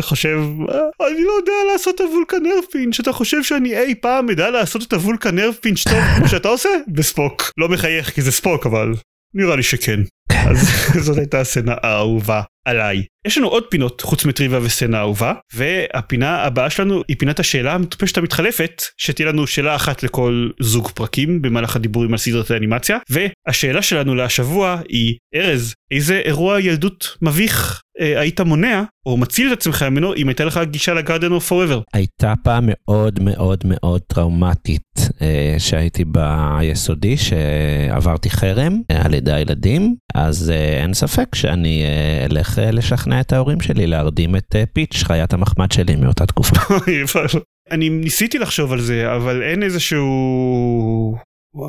חושב 0.00 0.38
"אה, 0.68 1.06
אני 1.08 1.24
לא 1.24 1.32
יודע 1.32 1.52
לעשות 1.72 1.94
את 1.94 2.00
הוולקן 2.00 2.46
ארפינץ' 2.46 3.00
אתה 3.00 3.12
חושב 3.12 3.42
שאני 3.42 3.78
אי 3.78 3.94
פעם 3.94 4.30
אדע 4.30 4.50
לעשות 4.50 4.82
את 4.82 4.92
הוולקן 4.92 5.38
ארפינץ' 5.38 5.84
טוב 5.84 6.00
כמו 6.16 6.28
שאתה 6.28 6.48
עושה? 6.48 6.68
וספוק 6.96 7.42
לא 7.58 7.68
מחייך 7.68 8.10
כי 8.10 8.22
זה 8.22 8.32
ספוק 8.32 8.66
אבל 8.66 8.94
נראה 9.34 9.56
לי 9.56 9.62
שכן. 9.62 10.00
אז 10.32 10.68
זאת 11.04 11.18
הייתה 11.18 11.40
הסצנה 11.40 11.74
האהובה 11.82 12.42
עליי. 12.64 13.02
יש 13.26 13.38
לנו 13.38 13.48
עוד 13.48 13.64
פינות 13.70 14.00
חוץ 14.00 14.24
מטריוויה 14.24 14.60
וסצנה 14.62 14.98
אהובה 14.98 15.32
והפינה 15.54 16.42
הבאה 16.42 16.70
שלנו 16.70 17.02
היא 17.08 17.16
פינת 17.18 17.40
השאלה 17.40 17.74
המטופשת 17.74 18.18
המתחלפת 18.18 18.82
שתהיה 18.98 19.28
לנו 19.28 19.46
שאלה 19.46 19.76
אחת 19.76 20.02
לכל 20.02 20.50
זוג 20.60 20.88
פרקים 20.88 21.42
במהלך 21.42 21.76
הדיבורים 21.76 22.12
על 22.12 22.18
סדרת 22.18 22.50
האנימציה 22.50 22.98
והשאלה 23.10 23.82
שלנו 23.82 24.14
להשבוע 24.14 24.80
היא 24.88 25.16
ארז 25.34 25.74
איזה 25.90 26.20
אירוע 26.24 26.60
ילדות 26.60 27.16
מביך 27.22 27.80
אה, 28.00 28.20
היית 28.20 28.40
מונע 28.40 28.82
או 29.06 29.16
מציל 29.16 29.52
את 29.52 29.58
עצמך 29.58 29.82
ממנו 29.82 30.14
אם 30.14 30.28
הייתה 30.28 30.44
לך 30.44 30.60
גישה 30.70 30.94
לגארדן 30.94 31.32
of 31.32 31.48
Forever. 31.48 31.80
הייתה 31.92 32.34
פעם 32.44 32.64
מאוד 32.66 33.20
מאוד 33.20 33.64
מאוד 33.64 34.00
טראומטית 34.00 34.94
אה, 35.22 35.54
שהייתי 35.58 36.04
ביסודי 36.04 37.16
שעברתי 37.16 38.30
חרם 38.30 38.80
אה, 38.90 39.04
על 39.04 39.14
ידי 39.14 39.32
הילדים 39.32 39.94
אז 40.14 40.50
אה, 40.50 40.82
אין 40.82 40.94
ספק 40.94 41.34
שאני 41.34 41.84
אה, 41.84 42.26
אלך 42.30 42.58
אה, 42.58 42.70
לשכנע 42.70 43.20
את 43.20 43.32
ההורים 43.32 43.60
שלי 43.60 43.86
להרדים 43.86 44.36
את 44.36 44.54
פיץ' 44.72 45.02
חיית 45.02 45.32
המחמד 45.32 45.72
שלי 45.72 45.96
מאותה 45.96 46.26
תקופה. 46.26 46.56
אני 47.70 47.88
ניסיתי 47.88 48.38
לחשוב 48.38 48.72
על 48.72 48.80
זה 48.80 49.14
אבל 49.16 49.42
אין 49.42 49.62
איזשהו 49.62 51.16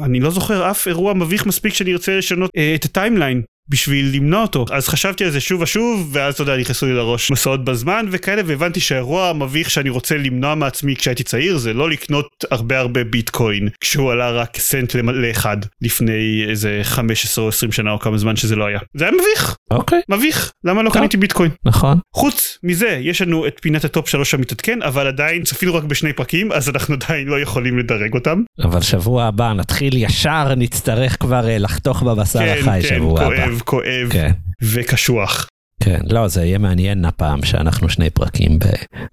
אני 0.05 0.19
לא 0.19 0.29
זוכר 0.29 0.71
אף 0.71 0.87
אירוע 0.87 1.13
מביך 1.13 1.45
מספיק 1.45 1.73
שאני 1.73 1.93
ארצה 1.93 2.17
לשנות 2.17 2.51
את 2.75 2.85
ה 2.85 2.91
timeline 2.91 3.41
בשביל 3.69 4.15
למנוע 4.15 4.41
אותו. 4.41 4.65
אז 4.71 4.87
חשבתי 4.87 5.23
על 5.23 5.31
זה 5.31 5.39
שוב 5.39 5.61
ושוב 5.61 6.09
ואז 6.11 6.33
אתה 6.33 6.43
יודע 6.43 6.57
נכנסו 6.57 6.85
לי 6.85 6.93
לראש 6.93 7.31
מסעות 7.31 7.65
בזמן 7.65 8.05
וכאלה 8.11 8.41
והבנתי 8.45 8.79
שהאירוע 8.79 9.29
המביך 9.29 9.69
שאני 9.69 9.89
רוצה 9.89 10.17
למנוע 10.17 10.55
מעצמי 10.55 10.95
כשהייתי 10.95 11.23
צעיר 11.23 11.57
זה 11.57 11.73
לא 11.73 11.89
לקנות 11.89 12.27
הרבה 12.51 12.79
הרבה 12.79 13.03
ביטקוין 13.03 13.69
כשהוא 13.81 14.11
עלה 14.11 14.31
רק 14.31 14.57
סנט 14.57 14.95
לאחד 14.95 15.57
לפני 15.81 16.45
איזה 16.49 16.79
15 16.83 17.43
או 17.43 17.49
20 17.49 17.71
שנה 17.71 17.91
או 17.91 17.99
כמה 17.99 18.17
זמן 18.17 18.35
שזה 18.35 18.55
לא 18.55 18.65
היה. 18.65 18.79
זה 18.93 19.05
היה 19.05 19.13
מביך. 19.13 19.55
אוקיי. 19.71 20.01
מביך. 20.09 20.51
למה 20.63 20.83
לא 20.83 20.89
טוב. 20.89 20.97
קניתי 20.97 21.17
ביטקוין? 21.17 21.51
נכון. 21.65 21.97
חוץ 22.15 22.57
מזה 22.63 22.99
יש 23.01 23.21
לנו 23.21 23.47
את 23.47 23.57
פינת 23.61 23.85
ה 23.85 23.91
top 23.91 24.09
שלוש 24.09 24.33
המתעדכן 24.33 24.81
אבל 24.81 25.07
עדיין 25.07 25.43
צפינו 25.43 25.75
רק 25.75 25.83
בשני 25.83 26.13
פרקים 26.13 26.51
אז 26.51 26.69
אנחנו 26.69 26.95
עדיין 26.95 27.27
לא 27.27 27.39
יכולים 27.39 27.79
לדרג 27.79 28.13
אותם. 28.13 28.43
אבל 28.63 28.81
שבוע 28.81 29.25
הבא 29.25 29.53
נתחיל 29.53 29.97
ישר 29.97 30.55
נצטרך 30.55 31.17
כבר 31.19 31.49
אה, 31.49 31.57
לחתוך 31.57 32.03
בבשר 32.03 32.39
כן 32.39 32.55
החי 32.59 32.79
כן 32.81 32.95
שבוע 32.95 33.21
הבא. 33.21 33.54
כואב 33.59 33.85
כואב 33.85 34.09
כן. 34.11 34.31
וקשוח. 34.61 35.47
כן, 35.83 35.99
לא, 36.09 36.27
זה 36.27 36.43
יהיה 36.45 36.57
מעניין 36.57 37.05
הפעם 37.05 37.45
שאנחנו 37.45 37.89
שני 37.89 38.09
פרקים 38.09 38.59
ב... 38.59 38.63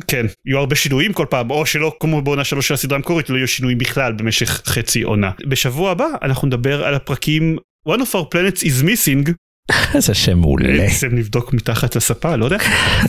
כן, 0.06 0.26
יהיו 0.46 0.58
הרבה 0.58 0.76
שינויים 0.76 1.12
כל 1.12 1.26
פעם, 1.30 1.50
או 1.50 1.66
שלא 1.66 1.96
כמו 2.00 2.22
בעונה 2.22 2.44
שלוש 2.44 2.68
של 2.68 2.74
הסדרה 2.74 2.96
המקורית, 2.96 3.30
לא 3.30 3.36
יהיו 3.36 3.48
שינויים 3.48 3.78
בכלל 3.78 4.12
במשך 4.12 4.62
חצי 4.66 5.02
עונה. 5.02 5.30
בשבוע 5.48 5.90
הבא 5.90 6.06
אנחנו 6.22 6.48
נדבר 6.48 6.84
על 6.84 6.94
הפרקים 6.94 7.56
One 7.88 8.00
of 8.00 8.14
our 8.14 8.34
planets 8.34 8.60
is 8.60 8.84
missing, 8.84 9.32
איזה 9.94 10.14
שם 10.14 10.38
מעולה. 10.38 10.78
בעצם 10.78 11.08
נבדוק 11.12 11.52
מתחת 11.52 11.96
לספה, 11.96 12.36
לא 12.36 12.44
יודע, 12.44 12.56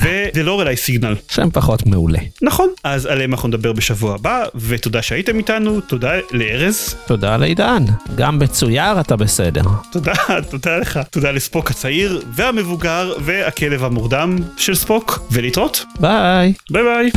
ו-The 0.01 0.45
Lorelei 0.45 1.01
Signal. 1.01 1.33
שם 1.33 1.49
פחות 1.53 1.85
מעולה. 1.85 2.19
נכון, 2.41 2.69
אז 2.83 3.05
עליהם 3.05 3.33
אנחנו 3.33 3.47
נדבר 3.47 3.73
בשבוע 3.73 4.15
הבא, 4.15 4.43
ותודה 4.55 5.01
שהייתם 5.01 5.37
איתנו, 5.37 5.81
תודה 5.81 6.11
לארז, 6.31 6.95
תודה 7.07 7.37
לעידן, 7.37 7.83
גם 8.15 8.39
בצויר 8.39 8.99
אתה 8.99 9.15
בסדר. 9.15 9.61
תודה, 9.91 10.13
תודה 10.51 10.77
לך, 10.77 10.99
תודה 11.11 11.31
לספוק 11.31 11.71
הצעיר 11.71 12.21
והמבוגר 12.35 13.13
והכלב 13.19 13.83
המורדם 13.83 14.37
של 14.57 14.75
ספוק, 14.75 15.19
ולהתראות, 15.31 15.85
ביי. 15.99 16.53
ביי 16.69 16.83
ביי. 16.83 17.11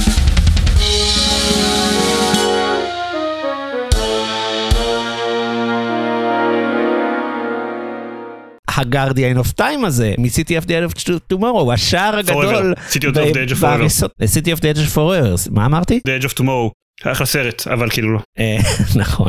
הגרדיאן 8.77 9.39
אוף 9.39 9.53
טיים 9.53 9.85
הזה 9.85 10.15
מ-City 10.19 10.63
of 10.63 10.67
the 10.67 10.71
Edge 10.71 10.95
of 10.95 11.35
Tomorrow, 11.35 11.73
השער 11.73 12.17
הגדול. 12.19 12.75
City 12.91 13.03
of 13.03 13.15
the 13.15 13.35
Edge 13.35 13.53
of 13.53 13.61
Forever. 13.61 14.09
City 14.27 14.51
of 14.57 14.61
the 14.61 14.77
Edge 14.77 14.79
of 14.79 14.95
Forever, 14.95 15.51
מה 15.51 15.67
אמרתי? 15.67 16.01
The 16.09 16.23
Edge 16.23 16.27
of 16.27 16.35
Tomorrow, 16.41 16.71
אחלה 17.05 17.27
סרט, 17.27 17.67
אבל 17.67 17.91
כאילו 17.91 18.13
לא. 18.15 18.21
אה, 18.39 18.57
נכון. 18.97 19.29